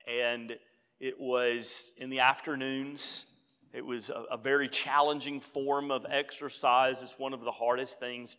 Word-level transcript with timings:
and 0.06 0.56
it 1.00 1.20
was 1.20 1.92
in 1.98 2.08
the 2.08 2.20
afternoons 2.20 3.26
it 3.72 3.84
was 3.84 4.10
a, 4.10 4.24
a 4.30 4.36
very 4.36 4.68
challenging 4.68 5.40
form 5.40 5.90
of 5.90 6.06
exercise. 6.08 7.02
It's 7.02 7.18
one 7.18 7.34
of 7.34 7.42
the 7.42 7.52
hardest 7.52 8.00
things, 8.00 8.36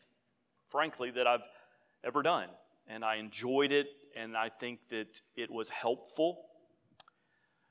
frankly, 0.69 1.11
that 1.11 1.27
I've 1.27 1.43
ever 2.03 2.21
done. 2.21 2.49
And 2.87 3.05
I 3.05 3.15
enjoyed 3.15 3.71
it, 3.71 3.87
and 4.15 4.35
I 4.35 4.49
think 4.49 4.79
that 4.89 5.21
it 5.35 5.51
was 5.51 5.69
helpful. 5.69 6.45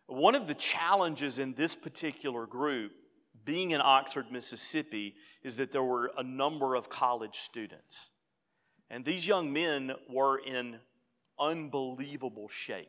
One 0.06 0.34
of 0.34 0.46
the 0.46 0.54
challenges 0.54 1.38
in 1.38 1.54
this 1.54 1.74
particular 1.74 2.46
group, 2.46 2.92
being 3.44 3.72
in 3.72 3.80
Oxford, 3.80 4.26
Mississippi, 4.30 5.16
is 5.42 5.56
that 5.56 5.72
there 5.72 5.82
were 5.82 6.12
a 6.16 6.22
number 6.22 6.74
of 6.74 6.88
college 6.88 7.36
students. 7.36 8.10
And 8.90 9.04
these 9.04 9.26
young 9.26 9.52
men 9.52 9.92
were 10.08 10.38
in 10.38 10.78
unbelievable 11.38 12.48
shape. 12.48 12.88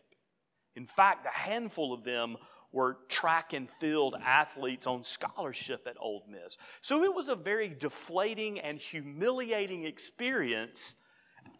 In 0.75 0.85
fact, 0.85 1.25
a 1.25 1.38
handful 1.38 1.94
of 1.94 2.03
them 2.03 2.38
were 2.72 2.98
track 3.08 3.53
and 3.53 3.70
field 3.70 4.16
athletes 4.23 4.86
on 4.86 5.03
scholarship 5.03 5.88
at 5.88 5.98
Ole 6.00 6.23
Miss. 6.30 6.58
So 6.81 7.03
it 7.03 7.14
was 7.14 7.30
a 7.30 7.36
very 7.36 7.70
deflating 7.70 8.59
and 8.59 8.78
humiliating 8.78 9.86
experience 9.86 10.95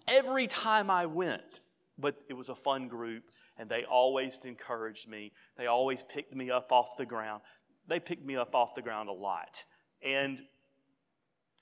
every 0.08 0.48
time 0.48 0.90
I 0.90 1.06
went. 1.06 1.62
But 1.98 2.16
it 2.30 2.34
was 2.34 2.50
a 2.50 2.56
fun 2.56 2.88
group, 2.88 3.24
and 3.58 3.70
they 3.70 3.84
always 3.84 4.40
encouraged 4.46 5.10
me. 5.10 5.34
They 5.58 5.68
always 5.68 6.04
picked 6.04 6.34
me 6.34 6.50
up 6.50 6.72
off 6.72 6.96
the 6.98 7.06
ground. 7.06 7.42
They 7.88 8.00
picked 8.00 8.26
me 8.26 8.36
up 8.36 8.56
off 8.56 8.76
the 8.76 8.82
ground 8.82 9.10
a 9.10 9.14
lot. 9.14 9.64
And 10.02 10.42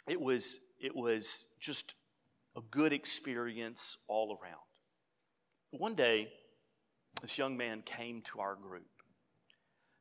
it 0.07 0.19
was, 0.19 0.59
it 0.79 0.95
was 0.95 1.45
just 1.59 1.95
a 2.55 2.61
good 2.69 2.93
experience 2.93 3.97
all 4.07 4.37
around. 4.41 4.61
One 5.71 5.95
day, 5.95 6.29
this 7.21 7.37
young 7.37 7.57
man 7.57 7.81
came 7.83 8.21
to 8.23 8.39
our 8.39 8.55
group 8.55 8.85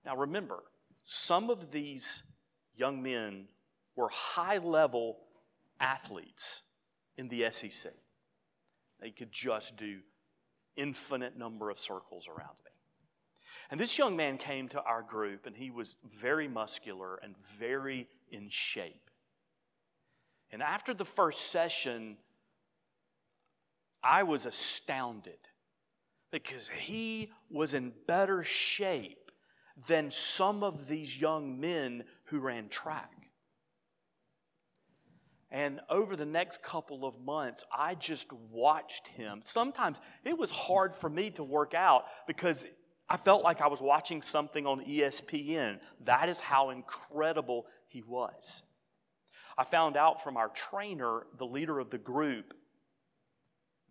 now 0.06 0.16
remember, 0.16 0.62
some 1.04 1.50
of 1.50 1.72
these 1.72 2.22
young 2.76 3.02
men 3.02 3.48
were 3.96 4.08
high 4.08 4.58
level 4.58 5.18
athletes 5.80 6.62
in 7.18 7.28
the 7.28 7.50
SEC. 7.50 7.92
They 9.00 9.10
could 9.10 9.32
just 9.32 9.76
do 9.76 9.98
infinite 10.76 11.36
number 11.36 11.70
of 11.70 11.80
circles 11.80 12.28
around 12.28 12.56
me. 12.64 12.70
And 13.70 13.80
this 13.80 13.98
young 13.98 14.16
man 14.16 14.38
came 14.38 14.68
to 14.68 14.82
our 14.82 15.02
group 15.02 15.46
and 15.46 15.56
he 15.56 15.70
was 15.70 15.96
very 16.04 16.46
muscular 16.46 17.16
and 17.16 17.34
very 17.58 18.06
in 18.30 18.48
shape. 18.48 19.10
And 20.52 20.62
after 20.62 20.94
the 20.94 21.04
first 21.04 21.50
session, 21.50 22.16
I 24.04 24.22
was 24.22 24.46
astounded 24.46 25.48
because 26.30 26.68
he 26.68 27.32
was 27.50 27.74
in 27.74 27.92
better 28.06 28.44
shape 28.44 29.25
than 29.88 30.10
some 30.10 30.62
of 30.62 30.88
these 30.88 31.20
young 31.20 31.60
men 31.60 32.04
who 32.24 32.38
ran 32.38 32.68
track. 32.68 33.12
And 35.50 35.80
over 35.88 36.16
the 36.16 36.26
next 36.26 36.62
couple 36.62 37.04
of 37.04 37.20
months, 37.20 37.64
I 37.76 37.94
just 37.94 38.32
watched 38.50 39.06
him. 39.08 39.42
Sometimes 39.44 40.00
it 40.24 40.36
was 40.36 40.50
hard 40.50 40.92
for 40.92 41.08
me 41.08 41.30
to 41.30 41.44
work 41.44 41.72
out 41.72 42.06
because 42.26 42.66
I 43.08 43.16
felt 43.16 43.44
like 43.44 43.60
I 43.60 43.68
was 43.68 43.80
watching 43.80 44.22
something 44.22 44.66
on 44.66 44.84
ESPN. 44.84 45.78
That 46.04 46.28
is 46.28 46.40
how 46.40 46.70
incredible 46.70 47.66
he 47.86 48.02
was. 48.02 48.62
I 49.56 49.64
found 49.64 49.96
out 49.96 50.22
from 50.22 50.36
our 50.36 50.48
trainer, 50.48 51.26
the 51.38 51.46
leader 51.46 51.78
of 51.78 51.90
the 51.90 51.98
group, 51.98 52.52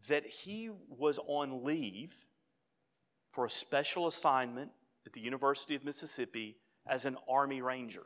that 0.09 0.25
he 0.25 0.69
was 0.89 1.19
on 1.25 1.63
leave 1.63 2.13
for 3.31 3.45
a 3.45 3.49
special 3.49 4.07
assignment 4.07 4.71
at 5.05 5.13
the 5.13 5.21
University 5.21 5.75
of 5.75 5.83
Mississippi 5.83 6.57
as 6.87 7.05
an 7.05 7.17
Army 7.29 7.61
Ranger. 7.61 8.05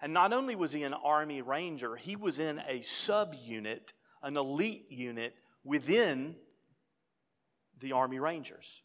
And 0.00 0.12
not 0.12 0.32
only 0.32 0.54
was 0.54 0.72
he 0.72 0.82
an 0.82 0.94
Army 0.94 1.40
Ranger, 1.40 1.96
he 1.96 2.16
was 2.16 2.40
in 2.40 2.58
a 2.68 2.80
subunit, 2.80 3.92
an 4.22 4.36
elite 4.36 4.86
unit 4.90 5.34
within 5.64 6.36
the 7.80 7.92
Army 7.92 8.18
Rangers. 8.18 8.82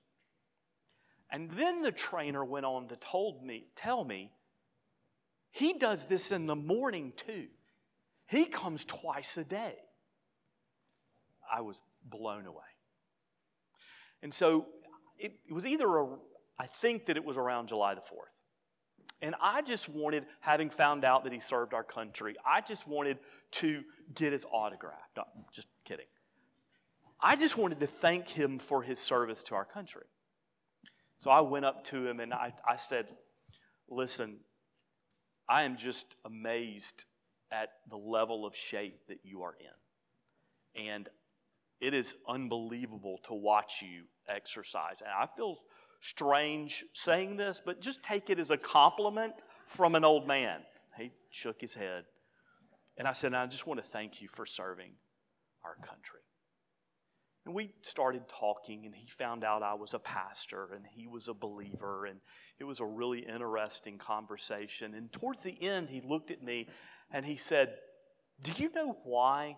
And 1.31 1.51
then 1.51 1.81
the 1.81 1.91
trainer 1.91 2.43
went 2.43 2.65
on 2.65 2.87
to 2.87 2.95
told 2.95 3.43
me, 3.43 3.67
tell 3.75 4.03
me, 4.03 4.31
he 5.51 5.73
does 5.73 6.05
this 6.05 6.31
in 6.31 6.47
the 6.47 6.55
morning 6.55 7.13
too. 7.15 7.47
He 8.27 8.45
comes 8.45 8.85
twice 8.85 9.37
a 9.37 9.43
day. 9.43 9.75
I 11.51 11.61
was 11.61 11.81
blown 12.03 12.45
away. 12.45 12.63
And 14.21 14.33
so 14.33 14.67
it, 15.17 15.33
it 15.47 15.53
was 15.53 15.65
either 15.65 15.87
a 15.97 16.17
I 16.59 16.67
think 16.67 17.05
that 17.05 17.15
it 17.15 17.23
was 17.23 17.37
around 17.37 17.69
July 17.69 17.95
the 17.95 18.01
4th. 18.01 18.33
And 19.21 19.35
I 19.41 19.61
just 19.61 19.89
wanted, 19.89 20.25
having 20.41 20.69
found 20.69 21.03
out 21.03 21.23
that 21.23 21.33
he 21.33 21.39
served 21.39 21.73
our 21.73 21.83
country, 21.83 22.35
I 22.45 22.61
just 22.61 22.87
wanted 22.87 23.17
to 23.51 23.83
get 24.13 24.31
his 24.31 24.45
autograph. 24.51 25.09
No, 25.15 25.23
just 25.51 25.67
kidding. 25.85 26.05
I 27.19 27.35
just 27.35 27.57
wanted 27.57 27.79
to 27.81 27.87
thank 27.87 28.29
him 28.29 28.59
for 28.59 28.81
his 28.81 28.99
service 28.99 29.43
to 29.43 29.55
our 29.55 29.65
country. 29.65 30.05
So 31.17 31.31
I 31.31 31.41
went 31.41 31.65
up 31.65 31.83
to 31.85 32.07
him 32.07 32.21
and 32.21 32.33
I, 32.33 32.53
I 32.67 32.77
said, 32.77 33.07
Listen, 33.89 34.39
I 35.49 35.63
am 35.63 35.75
just 35.75 36.15
amazed 36.23 37.05
at 37.51 37.71
the 37.89 37.97
level 37.97 38.45
of 38.45 38.55
shape 38.55 39.07
that 39.07 39.19
you 39.23 39.41
are 39.41 39.55
in. 39.59 40.83
And 40.87 41.09
it 41.81 41.93
is 41.95 42.15
unbelievable 42.27 43.19
to 43.23 43.33
watch 43.33 43.81
you 43.81 44.03
exercise. 44.27 45.01
And 45.01 45.09
I 45.09 45.27
feel 45.35 45.57
strange 45.99 46.85
saying 46.93 47.37
this, 47.37 47.61
but 47.63 47.81
just 47.81 48.03
take 48.03 48.29
it 48.29 48.39
as 48.39 48.51
a 48.51 48.57
compliment 48.57 49.43
from 49.65 49.95
an 49.95 50.03
old 50.03 50.27
man. 50.27 50.61
He 50.97 51.11
shook 51.29 51.61
his 51.61 51.75
head. 51.75 52.05
And 52.97 53.07
I 53.07 53.13
said, 53.13 53.33
I 53.33 53.45
just 53.47 53.67
want 53.67 53.79
to 53.81 53.85
thank 53.85 54.21
you 54.21 54.27
for 54.27 54.45
serving 54.45 54.91
our 55.63 55.75
country. 55.75 56.19
And 57.45 57.55
we 57.55 57.71
started 57.81 58.27
talking, 58.27 58.85
and 58.85 58.93
he 58.93 59.07
found 59.07 59.43
out 59.43 59.63
I 59.63 59.73
was 59.73 59.93
a 59.93 59.99
pastor 59.99 60.69
and 60.73 60.85
he 60.85 61.07
was 61.07 61.29
a 61.29 61.33
believer, 61.33 62.05
and 62.05 62.19
it 62.59 62.65
was 62.65 62.79
a 62.79 62.85
really 62.85 63.19
interesting 63.19 63.97
conversation. 63.97 64.93
And 64.93 65.11
towards 65.11 65.43
the 65.43 65.61
end, 65.61 65.89
he 65.89 66.01
looked 66.01 66.31
at 66.31 66.43
me 66.43 66.67
and 67.11 67.25
he 67.25 67.37
said, 67.37 67.75
Do 68.43 68.51
you 68.61 68.69
know 68.73 68.97
why 69.03 69.57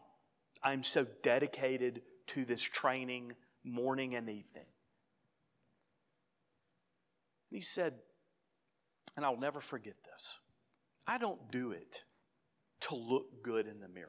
I'm 0.63 0.83
so 0.83 1.05
dedicated 1.23 2.03
to 2.27 2.45
this 2.45 2.61
training 2.61 3.33
morning 3.63 4.15
and 4.15 4.29
evening? 4.29 4.67
And 7.51 7.57
he 7.57 7.61
said, 7.61 7.93
and 9.17 9.25
I'll 9.25 9.37
never 9.37 9.59
forget 9.59 9.95
this 10.05 10.39
I 11.05 11.17
don't 11.17 11.51
do 11.51 11.71
it 11.71 12.03
to 12.81 12.95
look 12.95 13.43
good 13.43 13.67
in 13.67 13.79
the 13.79 13.89
mirror, 13.89 14.07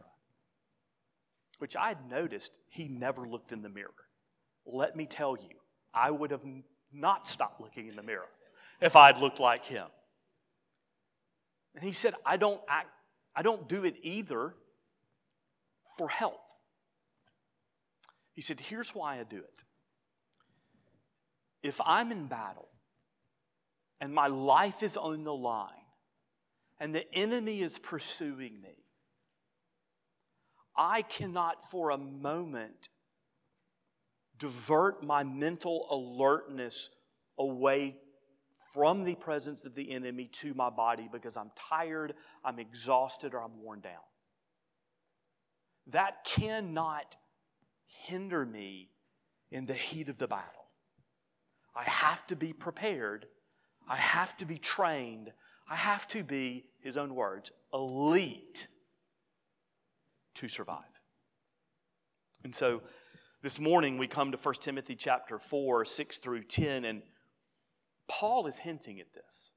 which 1.58 1.76
I 1.76 1.88
had 1.88 2.08
noticed 2.08 2.58
he 2.68 2.86
never 2.86 3.26
looked 3.26 3.52
in 3.52 3.62
the 3.62 3.68
mirror. 3.68 3.90
Let 4.64 4.94
me 4.96 5.06
tell 5.06 5.36
you, 5.36 5.56
I 5.92 6.10
would 6.10 6.30
have 6.30 6.44
not 6.92 7.26
stopped 7.26 7.60
looking 7.60 7.88
in 7.88 7.96
the 7.96 8.02
mirror 8.02 8.28
if 8.80 8.94
I'd 8.94 9.18
looked 9.18 9.40
like 9.40 9.64
him. 9.64 9.86
And 11.74 11.82
he 11.82 11.92
said, 11.92 12.14
I 12.24 12.36
don't 12.36 12.60
I 13.34 13.42
don't 13.42 13.68
do 13.68 13.84
it 13.84 13.96
either 14.02 14.54
for 15.96 16.08
health. 16.08 16.54
He 18.34 18.42
said, 18.42 18.60
Here's 18.60 18.94
why 18.94 19.18
I 19.18 19.24
do 19.24 19.38
it. 19.38 19.64
If 21.62 21.80
I'm 21.84 22.12
in 22.12 22.26
battle 22.26 22.68
and 24.02 24.12
my 24.12 24.26
life 24.26 24.82
is 24.82 24.96
on 24.96 25.22
the 25.22 25.32
line, 25.32 25.70
and 26.80 26.92
the 26.92 27.06
enemy 27.14 27.62
is 27.62 27.78
pursuing 27.78 28.60
me, 28.60 28.74
I 30.76 31.02
cannot 31.02 31.70
for 31.70 31.90
a 31.90 31.96
moment 31.96 32.88
divert 34.38 35.04
my 35.04 35.22
mental 35.22 35.86
alertness 35.88 36.90
away 37.38 37.94
from 38.74 39.02
the 39.02 39.14
presence 39.14 39.64
of 39.64 39.76
the 39.76 39.92
enemy 39.92 40.28
to 40.32 40.52
my 40.54 40.68
body 40.68 41.08
because 41.12 41.36
I'm 41.36 41.52
tired, 41.54 42.14
I'm 42.44 42.58
exhausted, 42.58 43.34
or 43.34 43.42
I'm 43.44 43.62
worn 43.62 43.82
down. 43.82 44.02
That 45.86 46.24
cannot 46.24 47.14
hinder 47.86 48.44
me 48.44 48.90
in 49.52 49.66
the 49.66 49.74
heat 49.74 50.08
of 50.08 50.18
the 50.18 50.26
battle. 50.26 50.64
I 51.76 51.84
have 51.84 52.26
to 52.26 52.36
be 52.36 52.52
prepared 52.52 53.26
I 53.88 53.96
have 53.96 54.36
to 54.38 54.44
be 54.44 54.58
trained. 54.58 55.32
I 55.68 55.76
have 55.76 56.06
to 56.08 56.22
be, 56.22 56.64
his 56.80 56.96
own 56.96 57.14
words, 57.14 57.50
elite 57.72 58.66
to 60.34 60.48
survive. 60.48 60.78
And 62.44 62.54
so 62.54 62.82
this 63.42 63.58
morning 63.58 63.98
we 63.98 64.06
come 64.06 64.32
to 64.32 64.38
1 64.38 64.54
Timothy 64.56 64.94
chapter 64.94 65.38
4, 65.38 65.84
6 65.84 66.18
through 66.18 66.44
10, 66.44 66.84
and 66.84 67.02
Paul 68.08 68.46
is 68.46 68.58
hinting 68.58 69.00
at 69.00 69.12
this 69.14 69.50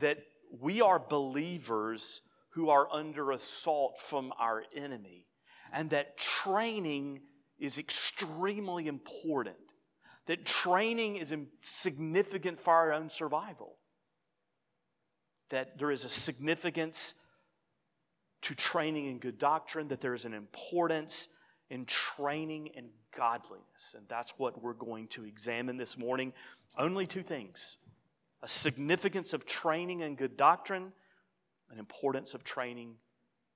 that 0.00 0.18
we 0.60 0.80
are 0.80 0.98
believers 0.98 2.22
who 2.50 2.68
are 2.68 2.88
under 2.92 3.32
assault 3.32 3.98
from 3.98 4.32
our 4.38 4.64
enemy, 4.74 5.26
and 5.72 5.90
that 5.90 6.16
training 6.16 7.20
is 7.58 7.78
extremely 7.78 8.86
important, 8.86 9.56
that 10.26 10.44
training 10.44 11.16
is 11.16 11.34
significant 11.60 12.58
for 12.58 12.72
our 12.72 12.92
own 12.92 13.08
survival, 13.08 13.76
that 15.50 15.78
there 15.78 15.90
is 15.90 16.04
a 16.04 16.08
significance 16.08 17.14
to 18.42 18.54
training 18.54 19.06
in 19.06 19.18
good 19.18 19.38
doctrine, 19.38 19.88
that 19.88 20.00
there 20.00 20.14
is 20.14 20.24
an 20.24 20.34
importance 20.34 21.28
in 21.70 21.84
training 21.86 22.68
in 22.68 22.88
godliness. 23.16 23.94
And 23.96 24.06
that's 24.08 24.34
what 24.38 24.62
we're 24.62 24.74
going 24.74 25.08
to 25.08 25.24
examine 25.24 25.76
this 25.76 25.96
morning. 25.96 26.32
Only 26.76 27.06
two 27.06 27.22
things 27.22 27.76
a 28.42 28.48
significance 28.48 29.32
of 29.32 29.46
training 29.46 30.00
in 30.00 30.16
good 30.16 30.36
doctrine, 30.36 30.92
an 31.70 31.78
importance 31.78 32.34
of 32.34 32.44
training 32.44 32.96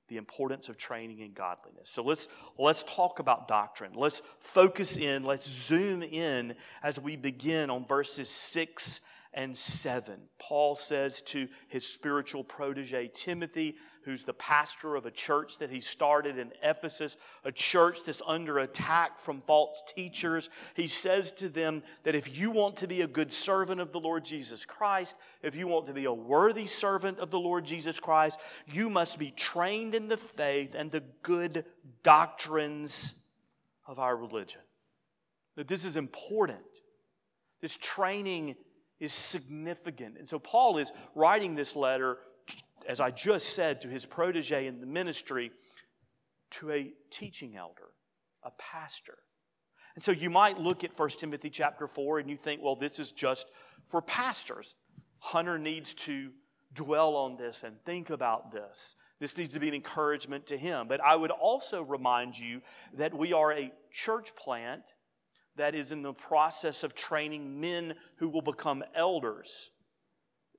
the 0.09 0.17
importance 0.17 0.69
of 0.69 0.77
training 0.77 1.21
in 1.21 1.33
godliness. 1.33 1.89
So 1.91 2.03
let's 2.03 2.29
let's 2.59 2.83
talk 2.83 3.19
about 3.19 3.49
doctrine. 3.49 3.93
Let's 3.95 4.21
focus 4.41 4.99
in, 4.99 5.25
let's 5.25 5.49
zoom 5.49 6.03
in 6.03 6.55
as 6.83 6.99
we 6.99 7.17
begin 7.17 7.71
on 7.71 7.87
verses 7.87 8.29
6 8.29 9.01
and 9.35 9.57
7. 9.57 10.19
Paul 10.39 10.75
says 10.75 11.21
to 11.23 11.49
his 11.69 11.87
spiritual 11.87 12.45
protege 12.45 13.11
Timothy, 13.13 13.77
who's 14.03 14.25
the 14.25 14.35
pastor 14.35 14.97
of 14.97 15.05
a 15.05 15.11
church 15.11 15.59
that 15.59 15.71
he 15.71 15.81
started 15.81 16.39
in 16.39 16.51
Ephesus, 16.63 17.17
a 17.45 17.53
church 17.53 18.05
that's 18.05 18.23
under 18.27 18.61
attack 18.61 19.19
from 19.19 19.43
false 19.43 19.83
teachers. 19.87 20.49
He 20.75 20.87
says 20.87 21.31
to 21.33 21.49
them 21.49 21.83
that 22.05 22.15
if 22.15 22.39
you 22.39 22.51
want 22.51 22.77
to 22.77 22.87
be 22.87 23.03
a 23.03 23.07
good 23.07 23.33
servant 23.33 23.81
of 23.81 23.93
the 23.93 24.01
Lord 24.01 24.25
Jesus 24.25 24.65
Christ, 24.65 25.19
if 25.43 25.55
you 25.55 25.69
want 25.69 25.87
to 25.87 25.93
be 25.93 26.07
a 26.07 26.13
worthy 26.13 26.67
servant 26.67 27.19
of 27.19 27.31
the 27.31 27.39
Lord 27.39 27.65
Jesus 27.65 28.01
Christ, 28.01 28.41
you 28.67 28.89
must 28.89 29.19
be 29.19 29.31
trained 29.33 29.95
in 29.95 30.09
the 30.09 30.17
faith 30.17 30.75
and 30.75 30.91
the 30.91 31.05
good 31.23 31.67
doctrines 32.03 33.23
of 33.87 33.99
our 33.99 34.17
religion. 34.17 34.61
That 35.57 35.69
this 35.69 35.85
is 35.85 35.97
important. 35.97 36.61
This 37.61 37.77
training 37.77 38.57
is 39.01 39.13
significant. 39.13 40.17
And 40.19 40.29
so 40.29 40.39
Paul 40.39 40.79
is 40.79 40.93
writing 41.15 41.55
this 41.55 41.77
letter, 41.77 42.19
as 42.87 43.01
I 43.01 43.11
just 43.11 43.55
said, 43.55 43.81
to 43.83 43.89
his 43.89 44.05
protege 44.05 44.67
in 44.67 44.81
the 44.81 44.87
ministry, 44.87 45.53
to 46.51 46.73
a 46.73 46.93
teaching 47.11 47.57
elder, 47.57 47.91
a 48.43 48.51
pastor. 48.59 49.19
And 49.95 50.03
so 50.03 50.13
you 50.13 50.31
might 50.31 50.59
look 50.59 50.85
at 50.85 50.99
1 50.99 51.09
Timothy 51.11 51.51
chapter 51.51 51.87
4 51.87 52.21
and 52.21 52.31
you 52.31 52.37
think, 52.37 52.63
well, 52.63 52.77
this 52.77 52.99
is 52.99 53.13
just 53.13 53.49
for 53.87 54.01
pastors. 54.01 54.77
Hunter 55.19 55.59
needs 55.59 55.95
to 55.95 56.31
dwell 56.73 57.17
on 57.17 57.37
this 57.37 57.65
and 57.65 57.77
think 57.85 58.11
about 58.11 58.51
this. 58.51 58.97
This 59.21 59.37
needs 59.37 59.55
to 59.55 59.61
be 59.61 59.69
an 59.69 59.75
encouragement 59.75 60.47
to 60.47 60.57
him. 60.57 60.87
But 60.87 61.01
I 61.01 61.17
would 61.17 61.33
also 61.33 61.83
remind 61.83 62.39
you 62.39 62.63
that 62.95 63.13
we 63.13 63.33
are 63.33 63.53
a 63.53 63.73
church 63.91 64.35
plant 64.37 64.93
that 65.59 65.75
is 65.75 65.93
in 65.93 66.03
the 66.03 66.13
process 66.13 66.83
of 66.83 66.95
training 66.95 67.61
men 67.61 67.95
who 68.17 68.29
will 68.29 68.43
become 68.43 68.83
elders. 68.95 69.71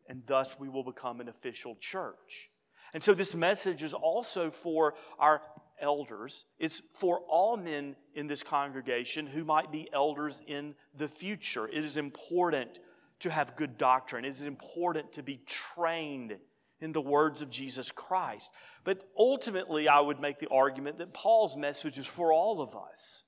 And 0.07 0.24
thus 0.25 0.60
we 0.60 0.69
will 0.69 0.84
become 0.84 1.22
an 1.22 1.28
official 1.28 1.75
church. 1.80 2.50
And 2.94 3.01
so 3.01 3.13
this 3.13 3.36
message 3.36 3.84
is 3.84 3.94
also 3.94 4.50
for 4.50 4.96
our 5.19 5.42
elders. 5.80 6.46
It's 6.57 6.80
for 6.80 7.19
all 7.30 7.57
men 7.57 7.96
in 8.16 8.28
this 8.28 8.44
congregation 8.44 9.28
who 9.28 9.44
might 9.44 9.72
be 9.72 9.88
elders 9.94 10.42
in 10.48 10.75
the 10.96 11.07
future. 11.07 11.68
It 11.68 11.86
is 11.86 11.98
important 11.98 12.80
to 13.19 13.30
have 13.30 13.56
good 13.56 13.78
doctrine. 13.78 14.25
It 14.25 14.30
is 14.30 14.42
important 14.42 15.13
to 15.13 15.24
be 15.24 15.42
trained 15.45 16.38
in 16.81 16.92
the 16.92 17.02
words 17.02 17.42
of 17.42 17.50
Jesus 17.50 17.92
Christ. 17.92 18.52
But 18.84 19.04
ultimately, 19.18 19.88
I 19.88 20.00
would 20.00 20.19
make 20.19 20.40
the 20.40 20.50
argument 20.50 20.98
that 20.98 21.13
Paul's 21.13 21.57
message 21.57 21.98
is 21.98 22.07
for 22.07 22.34
all 22.34 22.62
of 22.62 22.75
us 22.75 23.25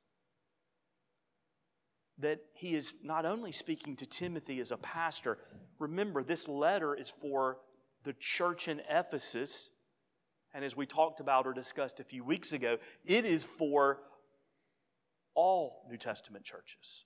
that 2.22 2.40
he 2.54 2.76
is 2.76 2.96
not 3.04 3.26
only 3.26 3.52
speaking 3.52 3.96
to 3.98 4.06
Timothy 4.06 4.60
as 4.60 4.72
a 4.72 4.78
pastor, 4.78 5.38
remember, 5.80 6.24
this 6.24 6.48
letter 6.48 6.96
is 6.96 7.10
for 7.10 7.58
the 8.04 8.14
church 8.14 8.68
in 8.68 8.82
Ephesus. 8.90 9.72
And 10.54 10.66
as 10.66 10.76
we 10.76 10.86
talked 10.86 11.20
about 11.20 11.46
or 11.46 11.54
discussed 11.54 12.00
a 12.00 12.04
few 12.04 12.24
weeks 12.24 12.54
ago, 12.54 12.78
it 13.06 13.26
is 13.26 13.44
for 13.44 14.00
all 15.34 15.86
New 15.90 15.98
Testament 15.98 16.46
churches. 16.46 17.06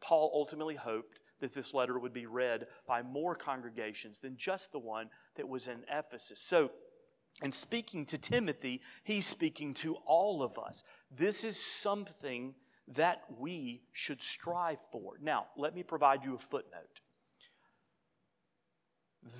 Paul 0.00 0.30
ultimately 0.34 0.74
hoped 0.74 1.20
that 1.40 1.54
this 1.54 1.74
letter 1.74 1.98
would 1.98 2.12
be 2.12 2.26
read 2.26 2.66
by 2.86 3.02
more 3.02 3.34
congregations 3.34 4.18
than 4.18 4.36
just 4.36 4.72
the 4.72 4.78
one 4.78 5.08
that 5.36 5.48
was 5.48 5.66
in 5.66 5.84
Ephesus. 5.90 6.40
So, 6.40 6.70
in 7.42 7.52
speaking 7.52 8.06
to 8.06 8.18
Timothy, 8.18 8.80
he's 9.04 9.26
speaking 9.26 9.74
to 9.74 9.96
all 10.06 10.42
of 10.42 10.58
us. 10.58 10.82
This 11.10 11.44
is 11.44 11.62
something 11.62 12.54
that 12.88 13.22
we 13.38 13.82
should 13.92 14.22
strive 14.22 14.78
for. 14.92 15.18
Now, 15.20 15.46
let 15.56 15.74
me 15.74 15.82
provide 15.82 16.24
you 16.24 16.34
a 16.34 16.38
footnote. 16.38 17.00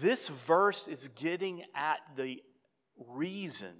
This 0.00 0.28
verse 0.28 0.88
is 0.88 1.08
getting 1.08 1.62
at 1.74 1.98
the 2.16 2.42
reason 2.98 3.74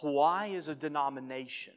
why, 0.00 0.50
as 0.50 0.68
a 0.68 0.74
denomination, 0.74 1.74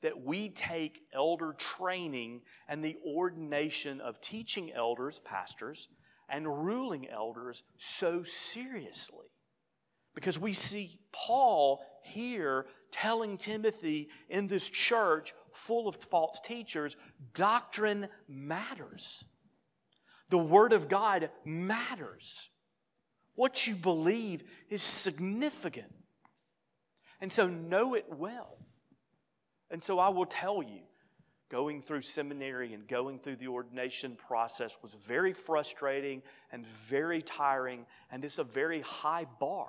that 0.00 0.24
we 0.24 0.48
take 0.48 1.00
elder 1.12 1.54
training 1.58 2.42
and 2.68 2.84
the 2.84 2.96
ordination 3.06 4.00
of 4.00 4.20
teaching 4.20 4.72
elders, 4.72 5.20
pastors, 5.24 5.88
and 6.28 6.64
ruling 6.64 7.08
elders 7.08 7.62
so 7.76 8.22
seriously. 8.22 9.26
Because 10.14 10.38
we 10.38 10.52
see 10.52 10.98
Paul 11.12 11.84
here 12.04 12.66
telling 12.90 13.38
Timothy 13.38 14.08
in 14.28 14.46
this 14.46 14.68
church 14.68 15.34
full 15.52 15.88
of 15.88 15.96
false 15.96 16.40
teachers, 16.40 16.96
doctrine 17.34 18.08
matters. 18.28 19.24
The 20.28 20.38
Word 20.38 20.72
of 20.72 20.88
God 20.88 21.30
matters. 21.44 22.48
What 23.34 23.66
you 23.66 23.74
believe 23.74 24.44
is 24.68 24.82
significant. 24.82 25.92
And 27.20 27.30
so 27.30 27.48
know 27.48 27.94
it 27.94 28.06
well. 28.08 28.58
And 29.70 29.82
so 29.82 29.98
I 29.98 30.08
will 30.10 30.26
tell 30.26 30.62
you, 30.62 30.80
going 31.48 31.82
through 31.82 32.02
seminary 32.02 32.72
and 32.72 32.88
going 32.88 33.18
through 33.18 33.36
the 33.36 33.48
ordination 33.48 34.16
process 34.16 34.78
was 34.80 34.94
very 34.94 35.34
frustrating 35.34 36.22
and 36.50 36.66
very 36.66 37.20
tiring, 37.20 37.84
and 38.10 38.24
it's 38.24 38.38
a 38.38 38.44
very 38.44 38.80
high 38.80 39.26
bar 39.38 39.68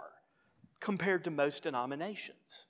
compared 0.79 1.25
to 1.25 1.31
most 1.31 1.63
denominations. 1.63 2.67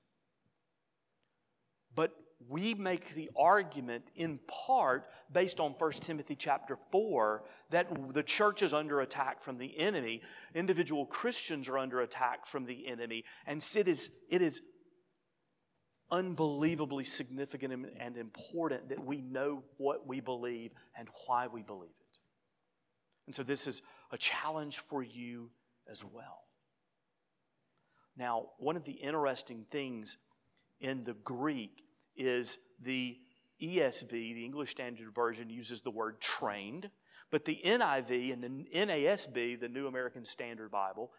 We 2.49 2.73
make 2.73 3.13
the 3.13 3.29
argument 3.37 4.05
in 4.15 4.39
part 4.47 5.09
based 5.31 5.59
on 5.59 5.71
1 5.77 5.91
Timothy 5.93 6.35
chapter 6.35 6.77
4 6.91 7.43
that 7.69 8.13
the 8.13 8.23
church 8.23 8.63
is 8.63 8.73
under 8.73 9.01
attack 9.01 9.41
from 9.41 9.57
the 9.57 9.77
enemy. 9.77 10.21
Individual 10.55 11.05
Christians 11.05 11.69
are 11.69 11.77
under 11.77 12.01
attack 12.01 12.45
from 12.45 12.65
the 12.65 12.87
enemy. 12.87 13.23
And 13.45 13.65
it 13.75 13.87
is, 13.87 14.17
it 14.29 14.41
is 14.41 14.61
unbelievably 16.11 17.03
significant 17.05 17.87
and 17.99 18.17
important 18.17 18.89
that 18.89 19.03
we 19.03 19.21
know 19.21 19.63
what 19.77 20.07
we 20.07 20.19
believe 20.19 20.71
and 20.97 21.07
why 21.25 21.47
we 21.47 21.63
believe 21.63 21.89
it. 21.89 22.19
And 23.25 23.35
so 23.35 23.43
this 23.43 23.67
is 23.67 23.81
a 24.11 24.17
challenge 24.17 24.79
for 24.79 25.01
you 25.01 25.49
as 25.89 26.03
well. 26.03 26.43
Now, 28.15 28.49
one 28.59 28.75
of 28.75 28.83
the 28.83 28.91
interesting 28.91 29.65
things 29.71 30.17
in 30.79 31.03
the 31.03 31.13
Greek 31.13 31.83
is 32.15 32.57
the 32.81 33.17
ESV, 33.61 34.09
the 34.09 34.45
English 34.45 34.71
Standard 34.71 35.13
Version, 35.13 35.49
uses 35.49 35.81
the 35.81 35.91
word 35.91 36.19
trained, 36.19 36.89
but 37.31 37.45
the 37.45 37.59
NIV 37.65 38.33
and 38.33 38.43
the 38.43 38.49
NASB, 38.75 39.59
the 39.59 39.69
New 39.69 39.87
American 39.87 40.25
Standard 40.25 40.71
Bible, 40.71 41.11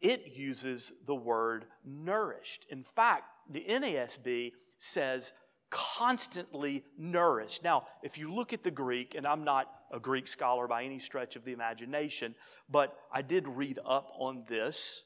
it 0.00 0.36
uses 0.36 0.92
the 1.06 1.14
word 1.14 1.66
nourished. 1.84 2.66
In 2.70 2.84
fact, 2.84 3.24
the 3.50 3.64
NASB 3.68 4.52
says 4.78 5.32
constantly 5.70 6.84
nourished. 6.96 7.64
Now, 7.64 7.86
if 8.02 8.16
you 8.16 8.32
look 8.32 8.52
at 8.52 8.62
the 8.62 8.70
Greek, 8.70 9.14
and 9.14 9.26
I'm 9.26 9.44
not 9.44 9.68
a 9.90 9.98
Greek 9.98 10.28
scholar 10.28 10.66
by 10.66 10.84
any 10.84 10.98
stretch 10.98 11.36
of 11.36 11.44
the 11.44 11.52
imagination, 11.52 12.34
but 12.70 12.96
I 13.12 13.22
did 13.22 13.48
read 13.48 13.78
up 13.84 14.10
on 14.18 14.44
this. 14.46 15.04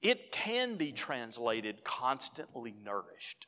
It 0.00 0.32
can 0.32 0.76
be 0.76 0.92
translated 0.92 1.84
constantly 1.84 2.74
nourished. 2.84 3.46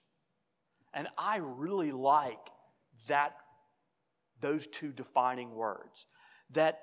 And 0.94 1.08
I 1.18 1.38
really 1.38 1.92
like 1.92 2.38
that 3.08 3.36
those 4.40 4.66
two 4.66 4.92
defining 4.92 5.54
words. 5.54 6.06
That 6.50 6.80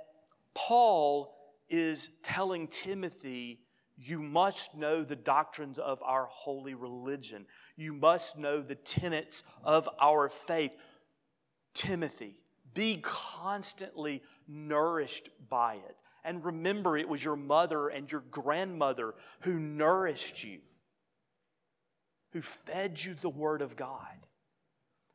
Paul 0.54 1.34
is 1.70 2.10
telling 2.24 2.68
Timothy, 2.68 3.62
you 3.98 4.22
must 4.22 4.76
know 4.76 5.04
the 5.04 5.16
doctrines 5.16 5.80
of 5.80 6.02
our 6.04 6.28
holy 6.32 6.74
religion. 6.74 7.46
You 7.78 7.94
must 7.94 8.38
know 8.38 8.62
the 8.62 8.76
tenets 8.76 9.44
of 9.64 9.88
our 10.00 10.28
faith. 10.28 10.72
Timothy, 11.74 12.36
be 12.74 13.00
constantly 13.02 14.24
nourished 14.48 15.30
by 15.50 15.76
it. 15.76 15.96
And 16.24 16.44
remember, 16.44 16.98
it 16.98 17.08
was 17.08 17.24
your 17.24 17.36
mother 17.36 17.90
and 17.90 18.12
your 18.12 18.22
grandmother 18.30 19.16
who 19.42 19.60
nourished 19.60 20.44
you, 20.44 20.60
who 22.32 22.42
fed 22.42 23.04
you 23.04 23.14
the 23.14 23.30
Word 23.30 23.62
of 23.62 23.76
God, 23.76 24.28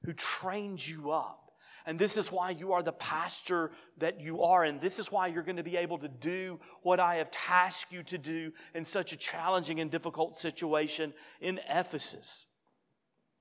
who 0.04 0.12
trained 0.12 0.86
you 0.86 1.10
up. 1.10 1.46
And 1.86 1.98
this 1.98 2.16
is 2.16 2.32
why 2.32 2.50
you 2.50 2.72
are 2.72 2.82
the 2.82 2.92
pastor 2.92 3.70
that 3.98 4.20
you 4.20 4.42
are. 4.42 4.64
And 4.64 4.80
this 4.80 4.98
is 4.98 5.12
why 5.12 5.28
you're 5.28 5.44
going 5.44 5.56
to 5.56 5.62
be 5.62 5.76
able 5.76 5.98
to 5.98 6.08
do 6.08 6.58
what 6.82 6.98
I 6.98 7.16
have 7.16 7.30
tasked 7.30 7.92
you 7.92 8.02
to 8.04 8.18
do 8.18 8.52
in 8.74 8.84
such 8.84 9.12
a 9.12 9.16
challenging 9.16 9.78
and 9.78 9.88
difficult 9.88 10.36
situation 10.36 11.14
in 11.40 11.60
Ephesus. 11.68 12.46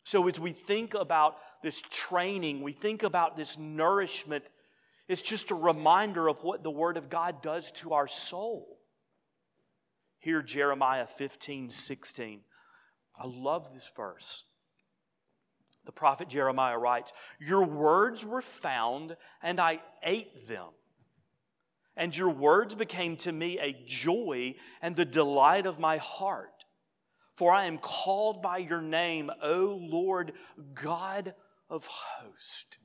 So, 0.04 0.28
as 0.28 0.40
we 0.40 0.52
think 0.52 0.94
about 0.94 1.38
this 1.64 1.82
training, 1.90 2.62
we 2.62 2.72
think 2.72 3.02
about 3.02 3.36
this 3.36 3.58
nourishment, 3.58 4.46
it's 5.08 5.24
just 5.24 5.50
a 5.50 5.56
reminder 5.56 6.28
of 6.28 6.44
what 6.44 6.62
the 6.62 6.70
Word 6.70 6.98
of 6.98 7.10
God 7.10 7.42
does 7.42 7.72
to 7.74 7.94
our 7.94 8.08
soul. 8.08 8.78
Here, 10.20 10.44
Jeremiah 10.44 11.08
15, 11.08 11.72
16. 11.72 12.42
I 13.20 13.28
love 13.28 13.74
this 13.74 13.90
verse. 13.96 14.44
The 15.86 15.92
prophet 15.92 16.28
Jeremiah 16.28 16.78
writes, 16.78 17.14
Your 17.40 17.64
words 17.64 18.26
were 18.26 18.42
found, 18.42 19.16
and 19.42 19.60
I 19.60 19.82
ate 20.04 20.48
them. 20.48 20.70
And 21.96 22.16
your 22.16 22.30
words 22.30 22.76
became 22.76 23.16
to 23.18 23.32
me 23.32 23.60
a 23.60 23.72
joy 23.86 24.56
and 24.82 24.96
the 24.96 25.06
delight 25.06 25.66
of 25.66 25.80
my 25.80 25.98
heart. 25.98 26.66
For 27.36 27.54
I 27.54 27.66
am 27.66 27.78
called 27.78 28.42
by 28.42 28.58
your 28.58 28.82
name, 28.82 29.30
O 29.42 29.80
Lord 29.82 30.34
God 30.74 31.34
of 31.70 31.86
hosts. 31.86 32.78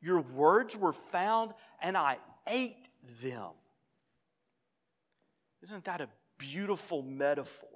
Your 0.00 0.20
words 0.20 0.76
were 0.76 0.92
found, 0.92 1.52
and 1.82 1.96
I 1.96 2.18
ate 2.46 2.88
them. 3.22 3.50
Isn't 5.62 5.84
that 5.84 6.00
a 6.00 6.08
beautiful 6.38 7.02
metaphor? 7.02 7.75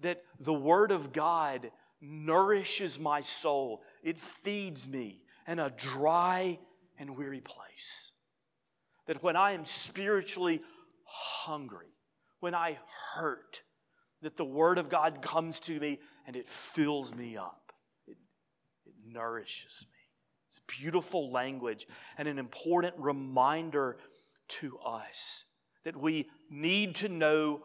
That 0.00 0.22
the 0.38 0.54
Word 0.54 0.90
of 0.90 1.12
God 1.12 1.70
nourishes 2.00 2.98
my 2.98 3.20
soul, 3.20 3.82
it 4.02 4.18
feeds 4.18 4.86
me 4.86 5.22
in 5.48 5.58
a 5.58 5.70
dry 5.70 6.58
and 6.98 7.16
weary 7.16 7.40
place. 7.40 8.12
That 9.06 9.22
when 9.22 9.36
I 9.36 9.52
am 9.52 9.64
spiritually 9.64 10.62
hungry, 11.04 11.94
when 12.40 12.54
I 12.54 12.78
hurt, 13.14 13.62
that 14.22 14.36
the 14.36 14.44
Word 14.44 14.78
of 14.78 14.88
God 14.88 15.22
comes 15.22 15.60
to 15.60 15.78
me 15.78 16.00
and 16.26 16.36
it 16.36 16.48
fills 16.48 17.14
me 17.14 17.36
up. 17.36 17.72
It, 18.06 18.16
it 18.84 18.94
nourishes 19.06 19.86
me. 19.90 19.96
It's 20.48 20.60
beautiful 20.78 21.30
language 21.30 21.86
and 22.18 22.28
an 22.28 22.38
important 22.38 22.94
reminder 22.98 23.98
to 24.48 24.78
us 24.78 25.44
that 25.84 25.96
we 25.96 26.28
need 26.50 26.96
to 26.96 27.08
know 27.08 27.62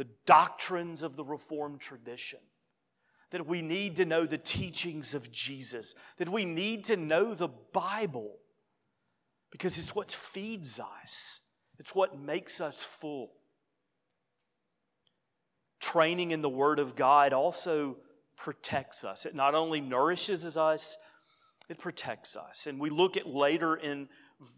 the 0.00 0.06
doctrines 0.24 1.02
of 1.02 1.14
the 1.14 1.24
Reformed 1.26 1.78
tradition 1.78 2.38
that 3.32 3.46
we 3.46 3.60
need 3.60 3.96
to 3.96 4.06
know 4.06 4.24
the 4.24 4.38
teachings 4.38 5.14
of 5.14 5.30
Jesus, 5.30 5.94
that 6.16 6.26
we 6.26 6.46
need 6.46 6.84
to 6.84 6.96
know 6.96 7.34
the 7.34 7.50
Bible 7.74 8.38
because 9.50 9.76
it's 9.76 9.94
what 9.94 10.10
feeds 10.10 10.80
us, 10.80 11.40
it's 11.78 11.94
what 11.94 12.18
makes 12.18 12.62
us 12.62 12.82
full. 12.82 13.32
Training 15.80 16.30
in 16.30 16.40
the 16.40 16.48
Word 16.48 16.78
of 16.78 16.96
God 16.96 17.34
also 17.34 17.98
protects 18.38 19.04
us. 19.04 19.26
It 19.26 19.34
not 19.34 19.54
only 19.54 19.82
nourishes 19.82 20.56
us, 20.56 20.96
it 21.68 21.76
protects 21.76 22.36
us. 22.36 22.66
And 22.66 22.80
we 22.80 22.88
look 22.88 23.18
at 23.18 23.26
later 23.26 23.74
in 23.74 24.08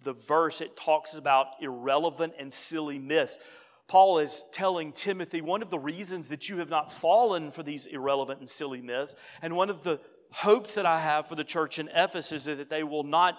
the 0.04 0.12
verse, 0.12 0.60
it 0.60 0.76
talks 0.76 1.14
about 1.14 1.48
irrelevant 1.60 2.34
and 2.38 2.52
silly 2.52 3.00
myths. 3.00 3.40
Paul 3.88 4.18
is 4.18 4.44
telling 4.52 4.92
Timothy 4.92 5.40
one 5.40 5.62
of 5.62 5.70
the 5.70 5.78
reasons 5.78 6.28
that 6.28 6.48
you 6.48 6.58
have 6.58 6.70
not 6.70 6.92
fallen 6.92 7.50
for 7.50 7.62
these 7.62 7.86
irrelevant 7.86 8.40
and 8.40 8.48
silly 8.48 8.80
myths, 8.80 9.14
and 9.42 9.56
one 9.56 9.70
of 9.70 9.82
the 9.82 10.00
hopes 10.30 10.74
that 10.74 10.86
I 10.86 11.00
have 11.00 11.26
for 11.26 11.34
the 11.34 11.44
church 11.44 11.78
in 11.78 11.88
Ephesus 11.88 12.46
is 12.46 12.58
that 12.58 12.70
they 12.70 12.84
will 12.84 13.04
not 13.04 13.38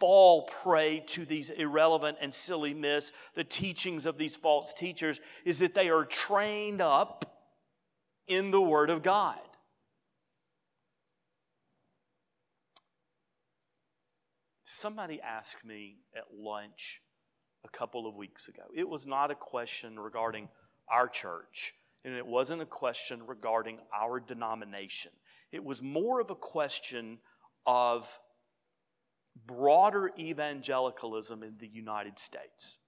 fall 0.00 0.42
prey 0.42 1.00
to 1.06 1.24
these 1.24 1.50
irrelevant 1.50 2.18
and 2.20 2.34
silly 2.34 2.74
myths, 2.74 3.12
the 3.34 3.44
teachings 3.44 4.04
of 4.04 4.18
these 4.18 4.36
false 4.36 4.72
teachers, 4.72 5.20
is 5.44 5.60
that 5.60 5.74
they 5.74 5.88
are 5.88 6.04
trained 6.04 6.80
up 6.80 7.46
in 8.26 8.50
the 8.50 8.60
Word 8.60 8.90
of 8.90 9.02
God. 9.02 9.38
Somebody 14.64 15.20
asked 15.20 15.64
me 15.64 15.96
at 16.16 16.24
lunch 16.36 17.00
a 17.72 17.76
couple 17.76 18.06
of 18.06 18.14
weeks 18.14 18.48
ago. 18.48 18.62
It 18.74 18.88
was 18.88 19.06
not 19.06 19.30
a 19.30 19.34
question 19.34 19.98
regarding 19.98 20.48
our 20.88 21.08
church, 21.08 21.74
and 22.04 22.14
it 22.14 22.26
wasn't 22.26 22.62
a 22.62 22.66
question 22.66 23.26
regarding 23.26 23.78
our 23.94 24.20
denomination. 24.20 25.12
It 25.52 25.64
was 25.64 25.82
more 25.82 26.20
of 26.20 26.30
a 26.30 26.34
question 26.34 27.18
of 27.66 28.18
broader 29.46 30.10
evangelicalism 30.18 31.42
in 31.42 31.56
the 31.58 31.68
United 31.68 32.18
States. 32.18 32.78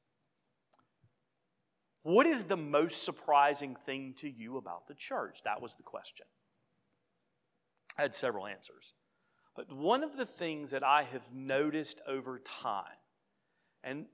What 2.03 2.27
is 2.27 2.45
the 2.45 2.57
most 2.57 3.05
surprising 3.05 3.77
thing 3.85 4.15
to 4.19 4.31
you 4.31 4.57
about 4.57 4.89
the 4.89 4.95
church? 4.95 5.41
That 5.45 5.61
was 5.61 5.75
the 5.75 5.83
question. 5.83 6.27
I 7.99 8.03
had 8.03 8.15
several 8.15 8.47
answers. 8.47 8.95
But 9.55 9.71
one 9.71 10.03
of 10.03 10.17
the 10.17 10.25
things 10.25 10.71
that 10.71 10.83
I 10.83 11.03
have 11.03 11.33
noticed 11.33 12.01
over 12.07 12.39
time, 12.39 12.85
and 13.85 14.07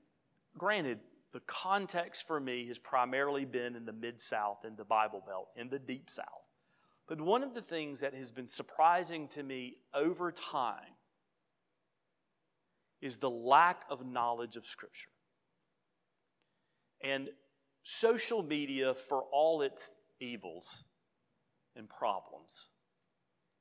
Granted, 0.57 0.99
the 1.33 1.39
context 1.41 2.25
for 2.25 2.39
me 2.39 2.67
has 2.67 2.77
primarily 2.77 3.45
been 3.45 3.75
in 3.75 3.85
the 3.85 3.93
Mid 3.93 4.19
South, 4.19 4.65
in 4.65 4.75
the 4.75 4.85
Bible 4.85 5.21
Belt, 5.25 5.49
in 5.55 5.69
the 5.69 5.79
Deep 5.79 6.09
South. 6.09 6.25
But 7.07 7.21
one 7.21 7.43
of 7.43 7.53
the 7.53 7.61
things 7.61 7.99
that 7.99 8.13
has 8.13 8.31
been 8.31 8.47
surprising 8.47 9.27
to 9.29 9.43
me 9.43 9.77
over 9.93 10.31
time 10.31 10.95
is 13.01 13.17
the 13.17 13.29
lack 13.29 13.83
of 13.89 14.05
knowledge 14.05 14.55
of 14.55 14.65
Scripture. 14.65 15.11
And 17.01 17.29
social 17.83 18.41
media, 18.41 18.93
for 18.93 19.23
all 19.31 19.61
its 19.61 19.91
evils 20.19 20.83
and 21.75 21.87
problems, 21.87 22.69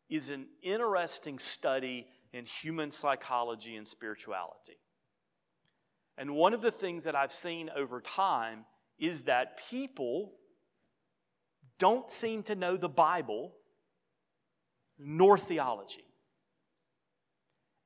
is 0.09 0.31
an 0.31 0.47
interesting 0.63 1.39
study 1.39 2.07
in 2.33 2.47
human 2.47 2.91
psychology 2.91 3.77
and 3.77 3.87
spirituality. 3.87 4.79
And 6.19 6.35
one 6.35 6.55
of 6.55 6.63
the 6.63 6.71
things 6.71 7.05
that 7.05 7.15
I've 7.15 7.33
seen 7.33 7.71
over 7.77 8.01
time 8.01 8.65
is 8.99 9.23
that 9.23 9.59
people 9.69 10.33
don't 11.79 12.11
seem 12.11 12.43
to 12.45 12.55
know 12.55 12.77
the 12.77 12.89
Bible 12.89 13.53
nor 14.99 15.37
theology. 15.37 16.05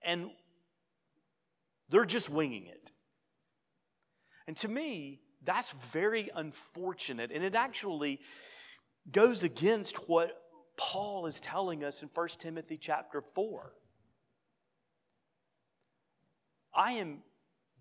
And 0.03 0.31
they're 1.89 2.05
just 2.05 2.31
winging 2.31 2.67
it. 2.67 2.93
And 4.47 4.57
to 4.59 4.69
me, 4.69 5.21
that's 5.45 5.73
very 5.73 6.31
unfortunate. 6.35 7.31
And 7.33 7.43
it 7.43 7.55
actually 7.55 8.21
goes 9.11 9.43
against 9.43 10.09
what 10.09 10.37
Paul 10.77 11.27
is 11.27 11.41
telling 11.41 11.85
us 11.85 12.03
in 12.03 12.11
1 12.15 12.29
Timothy 12.39 12.79
chapter 12.79 13.23
4. 13.35 13.73
I 16.75 16.93
am 16.93 17.19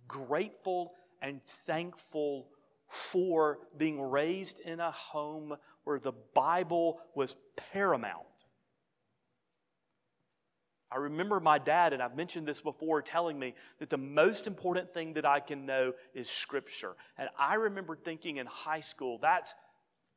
grateful 0.10 0.92
and 1.22 1.42
thankful 1.46 2.50
for 2.90 3.60
being 3.78 4.02
raised 4.02 4.60
in 4.60 4.82
a 4.82 4.92
home 4.92 5.56
where 5.86 6.00
the 6.00 6.14
Bible 6.34 7.00
was 7.16 7.36
paramount. 7.72 8.26
I 10.92 10.98
remember 10.98 11.40
my 11.40 11.60
dad, 11.60 11.94
and 11.94 12.02
I've 12.02 12.16
mentioned 12.16 12.48
this 12.48 12.62
before, 12.62 13.04
telling 13.04 13.38
me 13.38 13.54
that 13.78 13.92
the 13.92 13.98
most 13.98 14.48
important 14.48 14.90
thing 14.90 15.14
that 15.14 15.26
I 15.26 15.40
can 15.40 15.68
know 15.68 15.94
is 16.16 16.28
Scripture. 16.28 16.96
And 17.18 17.30
I 17.38 17.56
remember 17.56 17.96
thinking 17.96 18.38
in 18.38 18.48
high 18.48 18.80
school, 18.80 19.20
that's, 19.22 19.54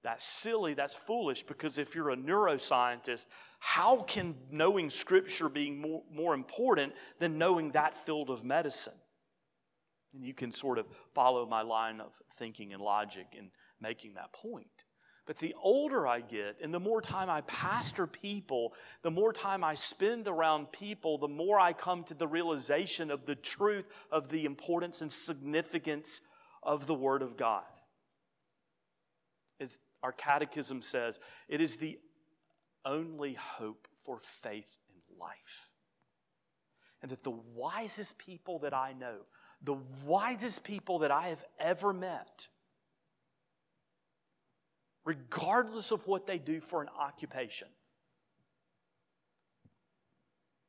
that's 0.02 0.24
silly, 0.24 0.72
that's 0.72 0.94
foolish, 0.94 1.42
because 1.42 1.76
if 1.76 1.94
you're 1.94 2.10
a 2.10 2.16
neuroscientist, 2.16 3.26
how 3.58 3.98
can 3.98 4.34
knowing 4.50 4.88
Scripture 4.88 5.50
be 5.50 5.70
more, 5.70 6.04
more 6.10 6.32
important 6.32 6.94
than 7.18 7.36
knowing 7.36 7.72
that 7.72 7.94
field 7.94 8.30
of 8.30 8.42
medicine? 8.42 8.94
And 10.14 10.24
you 10.24 10.34
can 10.34 10.52
sort 10.52 10.78
of 10.78 10.86
follow 11.14 11.46
my 11.46 11.62
line 11.62 12.00
of 12.00 12.20
thinking 12.34 12.72
and 12.72 12.82
logic 12.82 13.28
in 13.36 13.50
making 13.80 14.14
that 14.14 14.32
point. 14.32 14.84
But 15.24 15.38
the 15.38 15.54
older 15.62 16.06
I 16.06 16.20
get 16.20 16.56
and 16.62 16.74
the 16.74 16.80
more 16.80 17.00
time 17.00 17.30
I 17.30 17.42
pastor 17.42 18.06
people, 18.06 18.74
the 19.02 19.10
more 19.10 19.32
time 19.32 19.62
I 19.62 19.74
spend 19.74 20.26
around 20.26 20.72
people, 20.72 21.16
the 21.16 21.28
more 21.28 21.60
I 21.60 21.72
come 21.72 22.02
to 22.04 22.14
the 22.14 22.26
realization 22.26 23.10
of 23.10 23.24
the 23.24 23.36
truth 23.36 23.86
of 24.10 24.28
the 24.28 24.44
importance 24.44 25.00
and 25.00 25.12
significance 25.12 26.20
of 26.62 26.86
the 26.86 26.94
Word 26.94 27.22
of 27.22 27.36
God. 27.36 27.62
As 29.60 29.78
our 30.02 30.12
catechism 30.12 30.82
says, 30.82 31.20
it 31.48 31.60
is 31.60 31.76
the 31.76 31.98
only 32.84 33.34
hope 33.34 33.86
for 34.04 34.18
faith 34.18 34.76
in 34.88 35.18
life. 35.20 35.68
And 37.00 37.10
that 37.12 37.22
the 37.22 37.30
wisest 37.30 38.18
people 38.18 38.58
that 38.60 38.74
I 38.74 38.92
know, 38.92 39.18
the 39.62 39.76
wisest 40.04 40.64
people 40.64 41.00
that 41.00 41.10
I 41.10 41.28
have 41.28 41.44
ever 41.58 41.92
met, 41.92 42.48
regardless 45.04 45.92
of 45.92 46.06
what 46.06 46.26
they 46.26 46.38
do 46.38 46.60
for 46.60 46.82
an 46.82 46.88
occupation, 46.98 47.68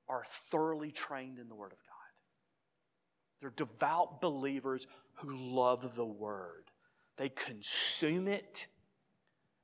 are 0.08 0.24
thoroughly 0.52 0.92
trained 0.92 1.40
in 1.40 1.48
the 1.50 1.56
Word 1.56 1.72
of 1.72 1.80
God. 1.80 1.94
They're 3.42 3.50
devout 3.50 4.22
believers 4.22 4.88
who 5.16 5.36
love 5.36 5.96
the 5.96 6.06
Word. 6.06 6.66
They 7.18 7.30
consume 7.30 8.28
it 8.28 8.68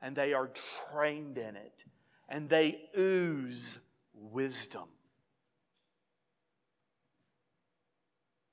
and 0.02 0.16
they 0.16 0.34
are 0.34 0.52
trained 0.92 1.38
in 1.38 1.56
it 1.56 1.86
and 2.28 2.50
they 2.50 2.80
ooze 2.98 3.80
wisdom. 4.14 4.88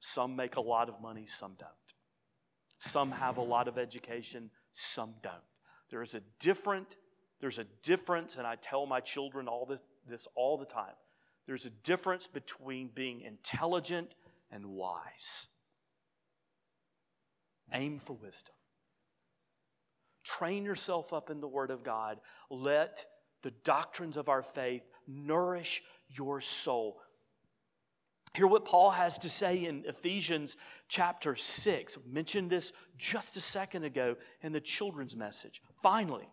Some 0.07 0.37
make 0.37 0.55
a 0.55 0.61
lot 0.61 0.89
of 0.89 1.01
money, 1.01 1.27
some 1.27 1.57
don't. 1.59 1.71
Some 2.79 3.11
have 3.11 3.39
a 3.39 3.43
lot 3.43 3.67
of 3.67 3.77
education, 3.77 4.51
some 4.73 5.15
don't. 5.21 5.35
There 5.91 6.01
is 6.01 6.15
a 6.15 6.21
different, 6.39 6.97
there's 7.41 7.59
a 7.59 7.67
difference, 7.83 8.37
and 8.37 8.47
I 8.47 8.55
tell 8.55 8.87
my 8.87 9.01
children 9.01 9.49
all 9.49 9.67
this, 9.67 9.83
this 10.09 10.29
all 10.37 10.59
the 10.59 10.65
time. 10.65 10.95
There's 11.47 11.67
a 11.67 11.71
difference 11.71 12.29
between 12.29 12.91
being 12.95 13.23
intelligent 13.23 14.15
and 14.53 14.67
wise. 14.67 15.49
Aim 17.73 17.99
for 17.99 18.13
wisdom. 18.13 18.55
Train 20.23 20.65
yourself 20.65 21.13
up 21.13 21.31
in 21.31 21.41
the 21.41 21.49
Word 21.49 21.73
of 21.73 21.83
God. 21.83 22.21
Let 22.49 23.05
the 23.43 23.51
doctrines 23.65 24.17
of 24.17 24.29
our 24.29 24.43
faith 24.43 24.89
nourish 25.09 25.83
your 26.09 26.41
soul. 26.41 27.01
Hear 28.37 28.47
what 28.47 28.67
Paul 28.67 28.91
has 28.91 29.17
to 29.21 29.31
say 29.31 29.65
in 29.65 29.85
Ephesians 29.87 30.59
chapter 30.89 31.35
6. 31.35 31.97
I 31.97 32.01
mentioned 32.13 32.51
this 32.51 32.75
just 32.99 33.35
a 33.39 33.41
second 33.41 33.85
ago 33.85 34.15
in 34.43 34.53
the 34.53 34.61
children's 34.61 35.17
message. 35.17 35.63
Finally, 35.83 36.29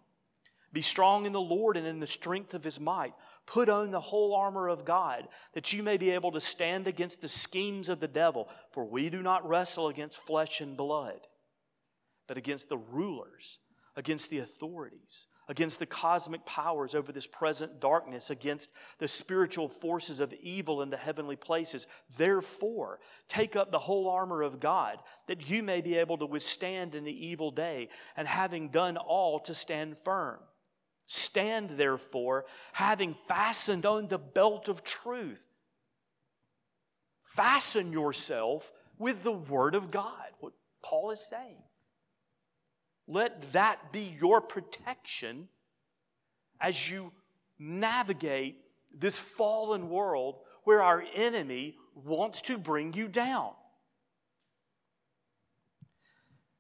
be 0.74 0.81
strong 0.81 1.25
in 1.25 1.31
the 1.31 1.39
Lord 1.39 1.77
and 1.77 1.88
in 1.88 2.01
the 2.01 2.07
strength 2.07 2.53
of 2.55 2.63
his 2.65 2.77
might. 2.77 3.13
Put 3.45 3.69
on 3.69 3.91
the 3.91 4.01
whole 4.01 4.36
armor 4.36 4.67
of 4.67 4.83
God, 4.83 5.29
that 5.53 5.72
you 5.72 5.81
may 5.81 5.95
be 5.95 6.10
able 6.10 6.33
to 6.33 6.41
stand 6.41 6.88
against 6.89 7.22
the 7.22 7.29
schemes 7.29 7.88
of 7.88 8.01
the 8.01 8.10
devil. 8.10 8.50
For 8.72 8.83
we 8.83 9.10
do 9.10 9.22
not 9.22 9.48
wrestle 9.48 9.88
against 9.88 10.17
flesh 10.17 10.60
and 10.60 10.75
blood, 10.75 11.22
but 12.27 12.38
against 12.38 12.67
the 12.67 12.77
rulers, 12.77 13.60
against 13.95 14.29
the 14.29 14.39
authorities 14.39 15.27
against 15.47 15.79
the 15.79 15.85
cosmic 15.85 16.45
powers 16.45 16.95
over 16.95 17.12
this 17.12 17.27
present 17.27 17.79
darkness, 17.79 18.29
against 18.29 18.71
the 19.00 19.07
spiritual 19.07 19.67
forces 19.67 20.19
of 20.19 20.33
evil 20.41 20.81
in 20.81 20.89
the 20.89 20.97
heavenly 20.97 21.35
places. 21.35 21.88
Therefore, 22.17 23.00
take 23.27 23.55
up 23.55 23.71
the 23.71 23.79
whole 23.79 24.09
armor 24.09 24.41
of 24.41 24.59
God, 24.59 25.00
that 25.27 25.50
you 25.50 25.62
may 25.62 25.81
be 25.81 25.95
able 25.95 26.17
to 26.17 26.25
withstand 26.25 26.95
in 26.95 27.03
the 27.03 27.27
evil 27.27 27.51
day, 27.51 27.89
and 28.15 28.27
having 28.27 28.69
done 28.69 28.97
all, 28.97 29.39
to 29.41 29.53
stand 29.53 29.97
firm. 30.00 30.39
Stand 31.05 31.71
therefore, 31.71 32.45
having 32.71 33.15
fastened 33.27 33.85
on 33.85 34.07
the 34.07 34.17
belt 34.17 34.69
of 34.69 34.83
truth. 34.83 35.45
Fasten 37.23 37.91
yourself 37.91 38.71
with 38.97 39.23
the 39.23 39.32
Word 39.32 39.75
of 39.75 39.91
God, 39.91 40.29
what 40.39 40.53
Paul 40.82 41.12
is 41.12 41.19
saying. 41.19 41.62
Let 43.08 43.54
that 43.54 43.92
be 43.92 44.16
your 44.20 44.42
protection 44.42 45.50
as 46.60 46.89
you 46.89 47.12
navigate 47.60 48.58
this 48.94 49.20
fallen 49.20 49.89
world 49.89 50.39
where 50.63 50.82
our 50.82 51.04
enemy 51.13 51.76
wants 51.96 52.42
to 52.42 52.58
bring 52.58 52.94
you 52.94 53.08
down. 53.08 53.52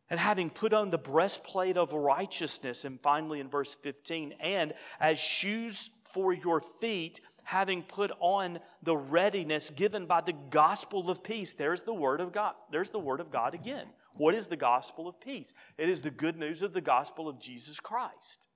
And 0.09 0.19
having 0.19 0.49
put 0.49 0.73
on 0.73 0.89
the 0.89 0.97
breastplate 0.97 1.77
of 1.77 1.93
righteousness, 1.93 2.85
and 2.85 2.99
finally 2.99 3.39
in 3.39 3.49
verse 3.49 3.73
15, 3.81 4.35
and 4.39 4.73
as 4.99 5.17
shoes 5.17 5.89
for 6.13 6.33
your 6.33 6.61
feet, 6.81 7.19
having 7.43 7.83
put 7.83 8.11
on 8.19 8.59
the 8.83 8.95
readiness 8.95 9.69
given 9.69 10.05
by 10.05 10.21
the 10.21 10.33
gospel 10.49 11.09
of 11.09 11.23
peace. 11.23 11.53
There's 11.53 11.81
the 11.81 11.93
word 11.93 12.21
of 12.21 12.31
God. 12.31 12.53
There's 12.71 12.89
the 12.89 12.99
word 12.99 13.19
of 13.19 13.31
God 13.31 13.53
again. 13.53 13.87
What 14.15 14.35
is 14.35 14.47
the 14.47 14.55
gospel 14.55 15.07
of 15.07 15.19
peace? 15.19 15.53
It 15.77 15.89
is 15.89 16.01
the 16.01 16.11
good 16.11 16.37
news 16.37 16.61
of 16.61 16.73
the 16.73 16.81
gospel 16.81 17.27
of 17.27 17.39
Jesus 17.39 17.79
Christ, 17.79 18.47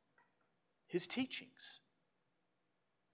his 0.87 1.07
teachings, 1.07 1.79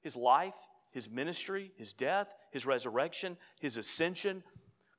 his 0.01 0.15
life, 0.15 0.55
his 0.91 1.09
ministry, 1.09 1.71
his 1.77 1.93
death, 1.93 2.33
his 2.51 2.65
resurrection, 2.65 3.37
his 3.59 3.77
ascension. 3.77 4.43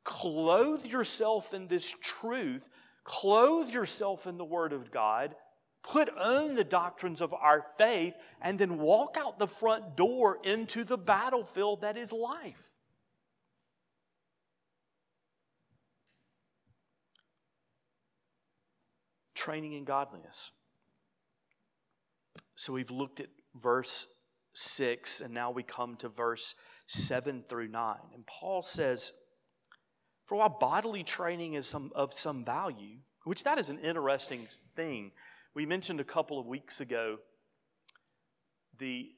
Clothe 0.05 0.85
yourself 0.87 1.55
in 1.55 1.67
this 1.67 1.95
truth, 2.03 2.69
clothe 3.05 3.71
yourself 3.71 4.27
in 4.27 4.39
the 4.39 4.45
Word 4.45 4.73
of 4.73 4.91
God, 4.91 5.35
put 5.83 6.09
on 6.19 6.55
the 6.55 6.65
doctrines 6.65 7.21
of 7.21 7.33
our 7.35 7.65
faith, 7.79 8.15
and 8.41 8.59
then 8.59 8.79
walk 8.79 9.17
out 9.19 9.39
the 9.39 9.47
front 9.47 9.97
door 9.97 10.39
into 10.43 10.83
the 10.83 10.99
battlefield 10.99 11.83
that 11.83 11.97
is 11.97 12.13
life. 12.13 12.74
Training 19.45 19.75
in 19.75 19.85
godliness. 19.85 20.53
So 22.57 22.73
we've 22.73 22.91
looked 22.91 23.21
at 23.21 23.27
verse 23.61 24.07
6, 24.55 25.21
and 25.21 25.35
now 25.35 25.51
we 25.51 25.63
come 25.63 25.97
to 25.97 26.09
verse 26.09 26.55
7 26.87 27.45
through 27.47 27.69
9. 27.69 27.97
And 28.15 28.25
Paul 28.27 28.63
says, 28.63 29.13
For 30.25 30.39
while 30.39 30.49
bodily 30.49 31.03
training 31.03 31.55
is 31.55 31.67
some, 31.67 31.93
of 31.95 32.15
some 32.15 32.43
value, 32.43 32.97
which 33.25 33.45
that 33.45 33.59
is 33.59 33.69
an 33.69 33.81
interesting 33.81 34.49
thing. 34.77 35.13
We 35.53 35.67
mentioned 35.67 36.01
a 36.01 36.05
couple 36.05 36.39
of 36.39 36.47
weeks 36.47 36.81
ago 36.81 37.19
the 38.79 39.11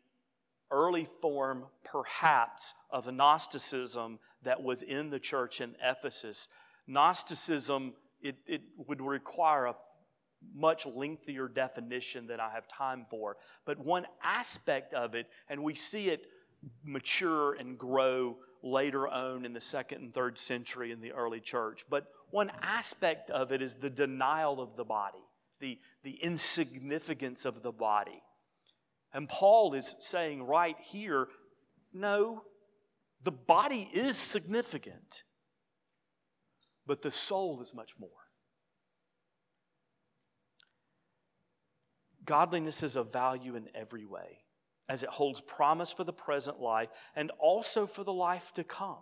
early 0.72 1.06
form, 1.22 1.66
perhaps, 1.84 2.74
of 2.90 3.06
Gnosticism 3.12 4.18
that 4.42 4.60
was 4.60 4.82
in 4.82 5.10
the 5.10 5.20
church 5.20 5.60
in 5.60 5.76
Ephesus. 5.80 6.48
Gnosticism, 6.88 7.94
it, 8.20 8.38
it 8.48 8.62
would 8.76 9.00
require 9.00 9.66
a 9.66 9.76
much 10.54 10.87
lengthier 10.87 11.48
definition 11.48 12.26
than 12.26 12.40
I 12.40 12.50
have 12.50 12.68
time 12.68 13.06
for. 13.11 13.37
But 13.64 13.78
one 13.78 14.06
aspect 14.22 14.94
of 14.94 15.14
it, 15.14 15.26
and 15.48 15.62
we 15.62 15.74
see 15.74 16.09
it 16.09 16.26
mature 16.85 17.54
and 17.54 17.78
grow 17.78 18.38
later 18.62 19.06
on 19.09 19.44
in 19.44 19.52
the 19.52 19.61
second 19.61 20.02
and 20.02 20.14
third 20.14 20.38
century 20.38 20.92
in 20.92 21.00
the 21.00 21.12
early 21.12 21.40
church. 21.40 21.85
But 21.88 22.06
one 22.30 22.50
aspect 22.62 23.30
of 23.30 23.52
it 23.52 23.62
is 23.62 23.74
the 23.74 23.90
denial 23.90 24.61
of 24.61 24.76
the 24.76 24.85
body, 24.85 25.24
the, 25.61 25.78
the 26.02 26.12
insignificance 26.12 27.44
of 27.44 27.62
the 27.62 27.72
body. 27.72 28.22
And 29.12 29.28
Paul 29.28 29.74
is 29.74 29.94
saying 30.00 30.42
right 30.42 30.76
here 30.80 31.28
no, 31.92 32.42
the 33.24 33.32
body 33.32 33.88
is 33.92 34.18
significant, 34.18 35.22
but 36.87 37.00
the 37.00 37.11
soul 37.11 37.62
is 37.62 37.72
much 37.72 37.94
more. 37.98 38.11
Godliness 42.26 42.82
is 42.82 42.96
of 42.96 43.12
value 43.12 43.56
in 43.56 43.68
every 43.74 44.04
way, 44.04 44.40
as 44.88 45.02
it 45.02 45.08
holds 45.08 45.40
promise 45.40 45.92
for 45.92 46.04
the 46.04 46.12
present 46.12 46.60
life 46.60 46.88
and 47.14 47.30
also 47.38 47.86
for 47.86 48.04
the 48.04 48.12
life 48.12 48.52
to 48.54 48.64
come. 48.64 48.98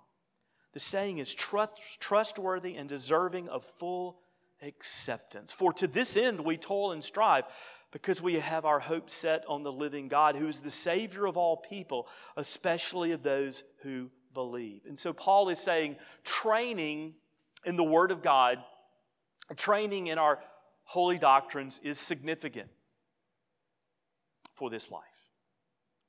The 0.72 0.80
saying 0.80 1.18
is 1.18 1.34
trust, 1.34 2.00
trustworthy 2.00 2.76
and 2.76 2.88
deserving 2.88 3.48
of 3.48 3.64
full 3.64 4.20
acceptance. 4.62 5.52
For 5.52 5.72
to 5.74 5.87
this 5.87 6.16
end 6.16 6.40
we 6.40 6.56
toil 6.56 6.92
and 6.92 7.02
strive, 7.02 7.44
because 7.92 8.20
we 8.20 8.34
have 8.34 8.64
our 8.64 8.80
hope 8.80 9.08
set 9.08 9.44
on 9.46 9.62
the 9.62 9.72
living 9.72 10.08
God, 10.08 10.34
who 10.34 10.48
is 10.48 10.58
the 10.58 10.70
Savior 10.70 11.26
of 11.26 11.37
all 11.37 11.56
people, 11.56 12.08
especially 12.37 13.12
of 13.12 13.22
those 13.22 13.62
who 13.82 14.10
believe. 14.34 14.80
And 14.87 14.98
so 14.98 15.12
Paul 15.12 15.48
is 15.48 15.60
saying 15.60 15.94
training 16.24 17.14
in 17.64 17.76
the 17.76 17.84
Word 17.84 18.10
of 18.10 18.20
God, 18.20 18.58
training 19.54 20.08
in 20.08 20.18
our 20.18 20.40
holy 20.82 21.18
doctrines 21.18 21.80
is 21.84 22.00
significant 22.00 22.68
for 24.55 24.71
this 24.71 24.90
life. 24.90 25.03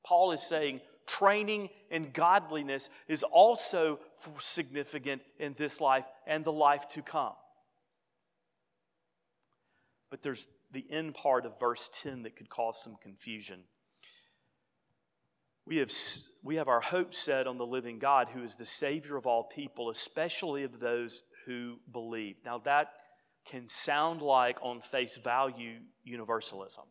Paul 0.04 0.32
is 0.32 0.42
saying 0.42 0.80
training 1.06 1.68
in 1.90 2.10
godliness 2.12 2.90
is 3.08 3.22
also 3.22 4.00
significant 4.40 5.22
in 5.38 5.54
this 5.56 5.80
life 5.80 6.04
and 6.26 6.44
the 6.44 6.52
life 6.52 6.88
to 6.90 7.02
come. 7.02 7.34
But 10.10 10.22
there's 10.22 10.46
the 10.72 10.84
end 10.90 11.14
part 11.14 11.46
of 11.46 11.58
verse 11.58 11.88
10 12.02 12.22
that 12.22 12.36
could 12.36 12.48
cause 12.48 12.82
some 12.82 12.96
confusion. 13.02 13.60
We 15.66 15.78
have, 15.78 15.92
we 16.44 16.56
have 16.56 16.68
our 16.68 16.80
hope 16.80 17.12
set 17.12 17.48
on 17.48 17.58
the 17.58 17.66
living 17.66 17.98
God, 17.98 18.28
who 18.30 18.42
is 18.42 18.54
the 18.54 18.66
Savior 18.66 19.16
of 19.16 19.26
all 19.26 19.42
people, 19.42 19.90
especially 19.90 20.62
of 20.62 20.78
those 20.78 21.24
who 21.44 21.78
believe. 21.92 22.36
Now, 22.44 22.58
that 22.58 22.92
can 23.46 23.66
sound 23.68 24.22
like, 24.22 24.58
on 24.62 24.80
face 24.80 25.16
value, 25.16 25.78
universalism. 26.04 26.84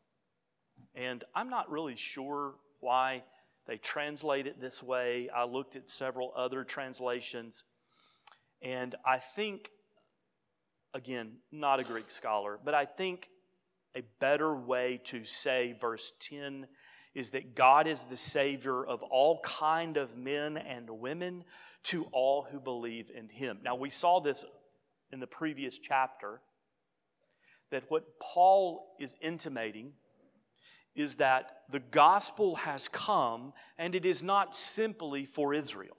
And 0.96 1.24
I'm 1.36 1.50
not 1.50 1.70
really 1.70 1.96
sure 1.96 2.56
why 2.80 3.24
they 3.68 3.78
translate 3.78 4.48
it 4.48 4.62
this 4.62 4.82
way. 4.82 5.30
I 5.36 5.44
looked 5.44 5.76
at 5.76 5.90
several 5.90 6.32
other 6.36 6.64
translations, 6.64 7.64
and 8.62 8.96
I 9.06 9.18
think, 9.18 9.72
again, 10.94 11.34
not 11.52 11.80
a 11.80 11.84
Greek 11.84 12.10
scholar, 12.12 12.60
but 12.64 12.74
I 12.74 12.86
think 12.86 13.30
a 13.96 14.04
better 14.20 14.56
way 14.56 15.00
to 15.06 15.24
say 15.24 15.76
verse 15.80 16.14
10 16.20 16.68
is 17.14 17.30
that 17.32 17.56
God 17.56 17.88
is 17.88 18.04
the 18.04 18.18
Savior 18.18 18.86
of 18.86 19.02
all 19.04 19.40
kind 19.42 19.98
of 19.98 20.18
men 20.18 20.58
and 20.58 20.90
women 20.90 21.44
to 21.84 22.06
all 22.12 22.44
who 22.44 22.60
believe 22.60 23.10
in 23.16 23.30
Him. 23.30 23.60
Now, 23.64 23.76
we 23.76 23.90
saw 23.90 24.20
this 24.20 24.44
in 25.12 25.20
the 25.20 25.28
previous 25.28 25.80
chapter 25.80 26.42
that 27.72 27.84
what 27.90 28.20
Paul 28.20 28.96
is 29.00 29.16
intimating 29.22 29.94
is 30.96 31.16
that 31.16 31.64
the 31.70 31.80
gospel 31.80 32.56
has 32.56 32.88
come 32.88 33.54
and 33.78 33.96
it 33.96 34.06
is 34.06 34.24
not 34.24 34.56
simply 34.56 35.26
for 35.26 35.54
Israel. 35.54 35.98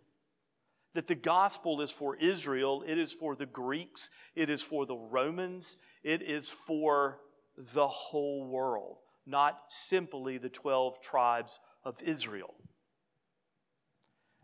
That 0.94 1.06
the 1.06 1.14
gospel 1.14 1.82
is 1.82 1.90
for 1.90 2.16
Israel, 2.16 2.82
it 2.86 2.96
is 2.96 3.12
for 3.12 3.36
the 3.36 3.46
Greeks, 3.46 4.10
it 4.34 4.48
is 4.48 4.62
for 4.62 4.86
the 4.86 4.96
Romans, 4.96 5.76
it 6.02 6.22
is 6.22 6.50
for 6.50 7.20
the 7.58 7.86
whole 7.86 8.46
world, 8.46 8.98
not 9.26 9.58
simply 9.68 10.38
the 10.38 10.48
12 10.48 11.00
tribes 11.02 11.60
of 11.84 12.02
Israel. 12.02 12.54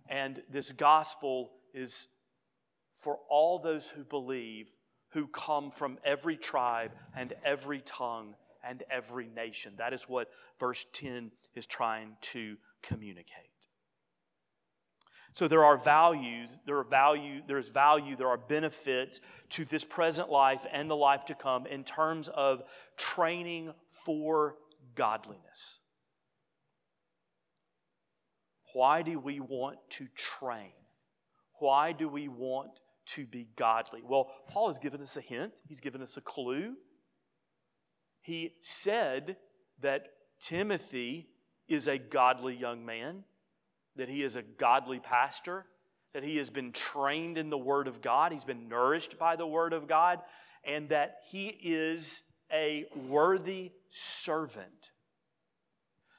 And 0.08 0.42
this 0.50 0.72
gospel 0.72 1.52
is 1.72 2.08
for 2.94 3.18
all 3.30 3.58
those 3.58 3.88
who 3.88 4.04
believe, 4.04 4.68
who 5.10 5.26
come 5.26 5.70
from 5.70 5.98
every 6.04 6.36
tribe 6.36 6.92
and 7.16 7.32
every 7.44 7.80
tongue 7.80 8.34
and 8.64 8.82
every 8.90 9.28
nation. 9.28 9.74
That 9.78 9.92
is 9.92 10.02
what 10.04 10.28
verse 10.58 10.86
10 10.92 11.30
is 11.54 11.66
trying 11.66 12.16
to 12.20 12.56
communicate. 12.82 13.52
So 15.32 15.48
there 15.48 15.64
are 15.64 15.78
values, 15.78 16.60
there 16.66 16.76
are 16.76 16.84
value, 16.84 17.40
there's 17.46 17.68
value, 17.68 18.16
there 18.16 18.28
are 18.28 18.36
benefits 18.36 19.20
to 19.50 19.64
this 19.64 19.82
present 19.82 20.30
life 20.30 20.66
and 20.70 20.90
the 20.90 20.96
life 20.96 21.24
to 21.26 21.34
come 21.34 21.66
in 21.66 21.84
terms 21.84 22.28
of 22.28 22.62
training 22.98 23.72
for 23.88 24.56
godliness. 24.94 25.78
Why 28.74 29.00
do 29.00 29.18
we 29.18 29.40
want 29.40 29.78
to 29.90 30.06
train? 30.14 30.72
Why 31.60 31.92
do 31.92 32.08
we 32.08 32.28
want 32.28 32.80
to 33.06 33.26
be 33.26 33.48
godly? 33.56 34.02
Well, 34.04 34.30
Paul 34.48 34.68
has 34.68 34.78
given 34.78 35.00
us 35.00 35.16
a 35.16 35.22
hint, 35.22 35.62
he's 35.66 35.80
given 35.80 36.02
us 36.02 36.18
a 36.18 36.20
clue 36.20 36.74
he 38.22 38.54
said 38.60 39.36
that 39.80 40.08
Timothy 40.40 41.28
is 41.68 41.88
a 41.88 41.98
godly 41.98 42.54
young 42.54 42.84
man, 42.86 43.24
that 43.96 44.08
he 44.08 44.22
is 44.22 44.36
a 44.36 44.42
godly 44.42 45.00
pastor, 45.00 45.66
that 46.14 46.22
he 46.22 46.36
has 46.36 46.50
been 46.50 46.72
trained 46.72 47.36
in 47.36 47.50
the 47.50 47.58
Word 47.58 47.88
of 47.88 48.00
God, 48.00 48.32
he's 48.32 48.44
been 48.44 48.68
nourished 48.68 49.18
by 49.18 49.36
the 49.36 49.46
Word 49.46 49.72
of 49.72 49.88
God, 49.88 50.20
and 50.64 50.88
that 50.90 51.16
he 51.30 51.48
is 51.48 52.22
a 52.52 52.86
worthy 53.08 53.72
servant. 53.90 54.90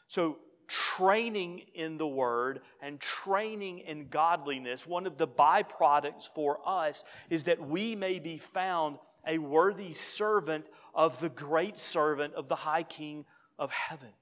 So, 0.08 0.39
training 0.68 1.62
in 1.74 1.98
the 1.98 2.08
Word 2.08 2.62
and 2.82 3.00
training 3.00 3.80
in 3.80 4.08
godliness, 4.08 4.88
one 4.88 5.06
of 5.06 5.18
the 5.18 5.28
byproducts 5.28 6.28
for 6.34 6.60
us 6.66 7.04
is 7.30 7.44
that 7.44 7.62
we 7.62 7.96
may 7.96 8.20
be 8.20 8.38
found 8.38 8.98
a 9.28 9.38
worthy 9.38 9.94
servant 9.94 10.70
of 10.94 11.20
the 11.20 11.30
great 11.30 11.78
servant 11.78 12.34
of 12.36 12.48
the 12.48 12.56
high 12.56 12.84
king 12.84 13.26
of 13.58 13.72
heaven. 13.72 14.14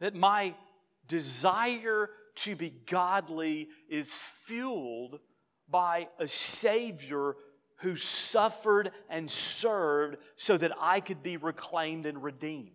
That 0.00 0.14
my 0.14 0.54
desire 1.08 2.10
to 2.36 2.56
be 2.56 2.70
godly 2.86 3.68
is 3.88 4.22
fueled 4.22 5.20
by 5.68 6.08
a 6.18 6.26
Savior 6.26 7.34
who 7.78 7.96
suffered 7.96 8.90
and 9.08 9.30
served 9.30 10.16
so 10.36 10.56
that 10.56 10.72
I 10.78 11.00
could 11.00 11.22
be 11.22 11.36
reclaimed 11.36 12.06
and 12.06 12.22
redeemed. 12.22 12.70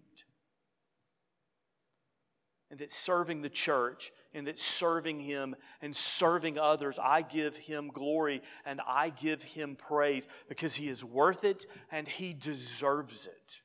And 2.70 2.80
that 2.80 2.92
serving 2.92 3.42
the 3.42 3.50
church 3.50 4.12
and 4.34 4.48
that 4.48 4.60
serving 4.60 5.20
Him 5.20 5.56
and 5.82 5.96
serving 5.96 6.58
others, 6.58 7.00
I 7.02 7.22
give 7.22 7.58
Him 7.58 7.90
glory 7.94 8.42
and 8.66 8.82
I 8.88 9.10
give 9.10 9.44
Him 9.44 9.76
praise 9.76 10.28
because 10.48 10.76
He 10.76 10.90
is 10.90 11.04
worth 11.04 11.44
it 11.44 11.66
and 11.92 12.08
He 12.08 12.34
deserves 12.34 13.28
it. 13.28 13.62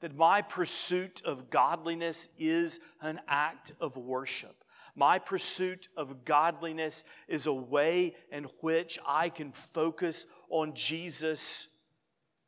That 0.00 0.16
my 0.16 0.42
pursuit 0.42 1.22
of 1.24 1.50
godliness 1.50 2.28
is 2.38 2.80
an 3.00 3.20
act 3.28 3.72
of 3.80 3.96
worship. 3.96 4.64
My 4.96 5.18
pursuit 5.18 5.88
of 5.96 6.24
godliness 6.24 7.04
is 7.26 7.46
a 7.46 7.52
way 7.52 8.14
in 8.30 8.44
which 8.60 8.98
I 9.06 9.28
can 9.28 9.50
focus 9.50 10.26
on 10.50 10.74
Jesus, 10.74 11.68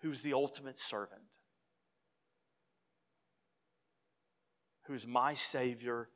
who's 0.00 0.20
the 0.20 0.34
ultimate 0.34 0.78
servant, 0.78 1.38
who's 4.84 5.06
my 5.06 5.34
Savior 5.34 6.08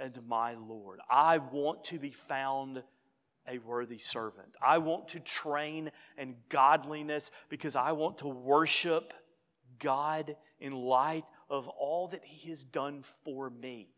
and 0.00 0.18
my 0.26 0.54
Lord. 0.54 1.00
I 1.08 1.38
want 1.38 1.84
to 1.84 1.98
be 1.98 2.10
found 2.10 2.82
a 3.46 3.58
worthy 3.58 3.98
servant. 3.98 4.56
I 4.64 4.78
want 4.78 5.08
to 5.08 5.20
train 5.20 5.90
in 6.16 6.36
godliness 6.48 7.30
because 7.48 7.76
I 7.76 7.92
want 7.92 8.18
to 8.18 8.28
worship 8.28 9.12
God 9.78 10.36
in 10.58 10.72
light 10.72 11.24
of 11.48 11.68
all 11.68 12.08
that 12.08 12.24
He 12.24 12.48
has 12.48 12.64
done 12.64 13.02
for 13.24 13.50
me. 13.50 13.88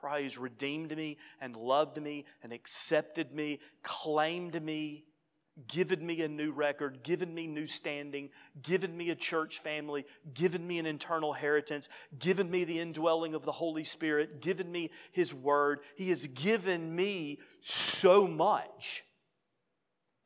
For 0.00 0.10
He's 0.18 0.38
redeemed 0.38 0.96
me 0.96 1.18
and 1.40 1.56
loved 1.56 2.00
me 2.00 2.24
and 2.42 2.52
accepted 2.52 3.32
me, 3.32 3.60
claimed 3.82 4.62
me, 4.62 5.04
given 5.68 6.04
me 6.04 6.22
a 6.22 6.28
new 6.28 6.52
record, 6.52 7.02
given 7.02 7.34
me 7.34 7.46
new 7.46 7.66
standing, 7.66 8.30
given 8.62 8.96
me 8.96 9.10
a 9.10 9.14
church 9.14 9.58
family, 9.58 10.04
given 10.34 10.66
me 10.66 10.78
an 10.78 10.86
eternal 10.86 11.32
inheritance, 11.32 11.88
given 12.18 12.50
me 12.50 12.64
the 12.64 12.78
indwelling 12.78 13.34
of 13.34 13.44
the 13.44 13.52
Holy 13.52 13.84
Spirit, 13.84 14.40
given 14.40 14.70
me 14.70 14.90
His 15.12 15.32
Word. 15.32 15.80
He 15.96 16.10
has 16.10 16.26
given 16.26 16.94
me 16.94 17.40
so 17.62 18.26
much 18.26 19.04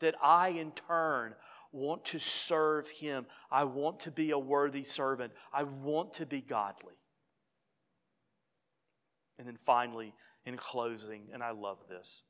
that 0.01 0.15
I, 0.23 0.49
in 0.49 0.73
turn, 0.73 1.35
want 1.73 2.05
to 2.07 2.19
serve 2.19 2.89
Him. 2.89 3.27
I 3.51 3.65
want 3.65 4.01
to 4.01 4.11
be 4.11 4.33
a 4.33 4.39
worthy 4.39 4.85
servant. 4.85 5.33
I 5.53 5.63
want 5.63 6.15
to 6.15 6.27
be 6.27 6.41
godly. 6.41 6.95
And 9.39 9.47
then 9.47 9.57
finally, 9.57 10.13
in 10.45 10.57
closing, 10.57 11.29
and 11.33 11.43
I 11.43 11.53
love 11.53 11.79
this 11.89 12.23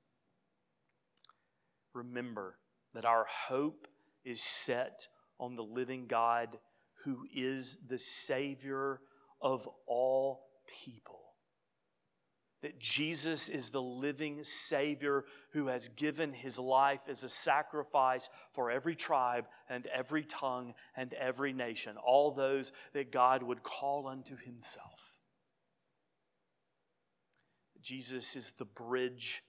remember 1.93 2.57
that 2.94 3.05
our 3.05 3.26
hope 3.48 3.88
is 4.24 4.42
set 4.42 5.07
on 5.38 5.57
the 5.57 5.62
living 5.62 6.07
God 6.07 6.59
who 7.05 7.26
is 7.35 7.87
the 7.88 7.98
Savior 7.98 9.00
of 9.40 9.68
all 9.87 10.46
people. 10.85 11.18
That 12.62 12.79
Jesus 12.79 13.48
is 13.48 13.70
the 13.70 13.81
living 13.81 14.42
Savior 14.42 15.24
who 15.53 15.68
has 15.68 15.88
given 15.88 16.35
his 16.35 16.59
life 16.59 17.00
as 17.09 17.24
a 17.24 17.29
sacrifice 17.29 18.29
for 18.53 18.70
every 18.70 18.94
tribe 18.94 19.46
and 19.70 19.87
every 19.87 20.24
tongue 20.24 20.74
and 20.94 21.14
every 21.14 21.55
nation, 21.55 21.96
all 21.96 22.31
those 22.31 22.72
that 22.92 23.12
God 23.12 23.42
would 23.42 23.62
call 23.62 24.07
unto 24.07 24.37
himself. 24.37 25.16
Jesus 27.81 28.37
is 28.37 28.53
the 28.53 28.66
bridge 28.66 29.42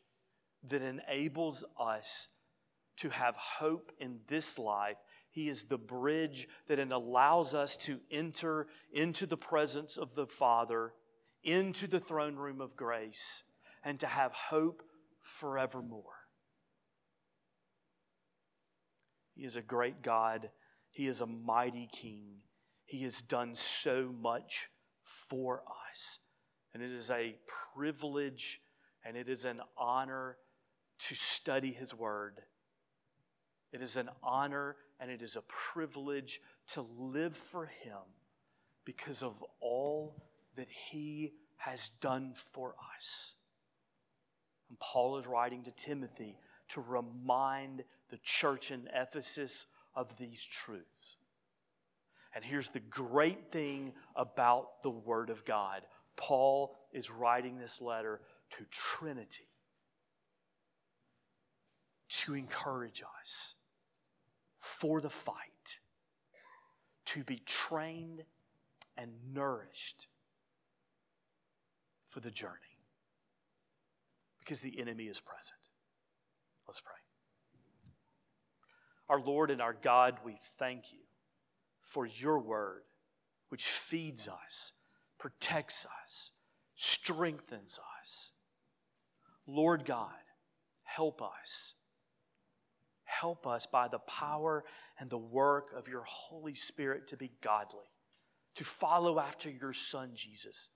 that 0.70 0.82
enables 0.82 1.66
us 1.78 2.30
to 3.02 3.10
have 3.10 3.36
hope 3.36 3.92
in 4.00 4.20
this 4.28 4.60
life. 4.60 4.98
He 5.32 5.50
is 5.50 5.64
the 5.64 5.78
bridge 5.78 6.48
that 6.68 6.78
allows 6.80 7.56
us 7.56 7.76
to 7.78 8.00
enter 8.12 8.68
into 8.94 9.26
the 9.26 9.38
presence 9.38 9.98
of 9.98 10.14
the 10.14 10.28
Father, 10.28 10.94
into 11.44 11.88
the 11.88 12.00
throne 12.00 12.36
room 12.36 12.62
of 12.62 12.76
grace, 12.76 13.42
and 13.84 14.00
to 14.00 14.06
have 14.06 14.34
hope 14.34 14.84
forevermore. 15.20 16.04
He 19.34 19.46
is 19.46 19.56
a 19.56 19.62
great 19.64 20.04
God. 20.04 20.52
He 20.92 21.08
is 21.08 21.22
a 21.22 21.26
mighty 21.26 21.90
King. 21.92 22.28
He 22.86 23.02
has 23.02 23.24
done 23.24 23.56
so 23.56 24.14
much 24.22 24.68
for 25.04 25.64
us. 25.92 26.20
And 26.76 26.84
it 26.84 26.92
is 26.92 27.10
a 27.10 27.36
privilege 27.74 28.62
and 29.04 29.18
it 29.18 29.28
is 29.28 29.46
an 29.46 29.62
honor 29.76 30.38
to 31.08 31.16
study 31.16 31.72
His 31.72 31.96
Word 31.96 32.42
It 33.72 33.82
is 33.82 33.98
an 33.98 34.10
honor 34.22 34.76
and 35.00 35.10
it 35.10 35.22
is 35.22 35.36
a 35.36 35.42
privilege 35.44 36.42
to 36.68 36.86
live 36.98 37.36
for 37.36 37.66
Him 37.66 37.98
because 38.86 39.24
of 39.24 39.44
all 39.60 40.16
that 40.56 40.68
He 40.70 41.34
has 41.58 41.90
done 42.02 42.34
for 42.36 42.76
us. 42.98 43.36
And 44.70 44.80
Paul 44.80 45.18
is 45.18 45.28
writing 45.28 45.64
to 45.64 45.72
Timothy 45.72 46.38
to 46.70 46.82
remind 46.82 47.84
the 48.10 48.18
church 48.24 48.72
in 48.72 48.90
Ephesus 48.94 49.68
of 49.96 50.18
these 50.18 50.44
truths. 50.44 51.16
And 52.34 52.44
here's 52.44 52.70
the 52.70 52.80
great 52.80 53.52
thing 53.52 53.94
about 54.16 54.84
the 54.84 54.90
Word 54.90 55.30
of 55.30 55.46
God 55.46 55.84
Paul 56.16 56.76
is 56.92 57.10
writing 57.10 57.58
this 57.58 57.82
letter 57.82 58.22
to 58.52 58.66
Trinity 58.70 59.48
to 62.10 62.36
encourage 62.36 63.02
us 63.22 63.56
for 64.62 65.02
the 65.02 65.10
fight, 65.10 65.80
to 67.06 67.24
be 67.24 67.42
trained 67.46 68.24
and 68.96 69.12
nourished 69.34 70.08
for 72.08 72.20
the 72.20 72.32
journey 72.32 72.56
because 74.40 74.60
the 74.60 74.80
enemy 74.80 75.06
is 75.06 75.20
present. 75.20 75.58
Let's 76.68 76.80
pray. 76.80 76.94
Our 79.10 79.20
Lord 79.20 79.50
and 79.50 79.62
our 79.62 79.74
God, 79.74 80.20
we 80.24 80.38
thank 80.58 80.94
you 80.94 81.00
for 81.82 82.06
your 82.06 82.40
word, 82.40 82.84
which 83.50 83.66
feeds 83.66 84.28
us, 84.28 84.74
protects 85.18 85.86
us, 86.06 86.32
strengthens 86.76 87.80
us. 88.00 88.32
Lord 89.48 89.86
God, 89.86 90.12
help 90.84 91.22
us. 91.22 91.74
Help 93.20 93.46
us 93.46 93.66
by 93.66 93.88
the 93.90 94.00
power 94.00 94.64
and 94.98 95.10
the 95.10 95.18
work 95.18 95.74
of 95.76 95.88
your 95.88 96.04
Holy 96.04 96.56
Spirit 96.56 97.08
to 97.08 97.18
be 97.18 97.32
godly, 97.42 97.86
to 98.56 98.64
follow 98.64 99.20
after 99.20 99.50
your 99.50 99.74
Son, 99.74 100.12
Jesus. 100.14 100.70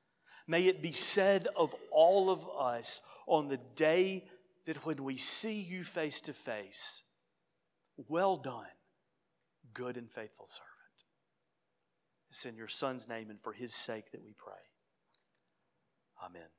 May 0.47 0.65
it 0.65 0.81
be 0.81 0.91
said 0.91 1.47
of 1.55 1.73
all 1.91 2.29
of 2.29 2.45
us 2.59 3.01
on 3.25 3.47
the 3.47 3.59
day 3.75 4.25
that 4.65 4.85
when 4.85 5.03
we 5.03 5.17
see 5.17 5.61
you 5.61 5.83
face 5.83 6.21
to 6.21 6.33
face, 6.33 7.03
well 8.09 8.37
done, 8.37 8.65
good 9.73 9.95
and 9.95 10.11
faithful 10.11 10.47
servant. 10.47 10.69
It's 12.29 12.45
in 12.45 12.57
your 12.57 12.67
Son's 12.67 13.07
name 13.07 13.29
and 13.29 13.41
for 13.41 13.53
his 13.53 13.73
sake 13.73 14.11
that 14.11 14.23
we 14.23 14.33
pray. 14.37 14.53
Amen. 16.23 16.49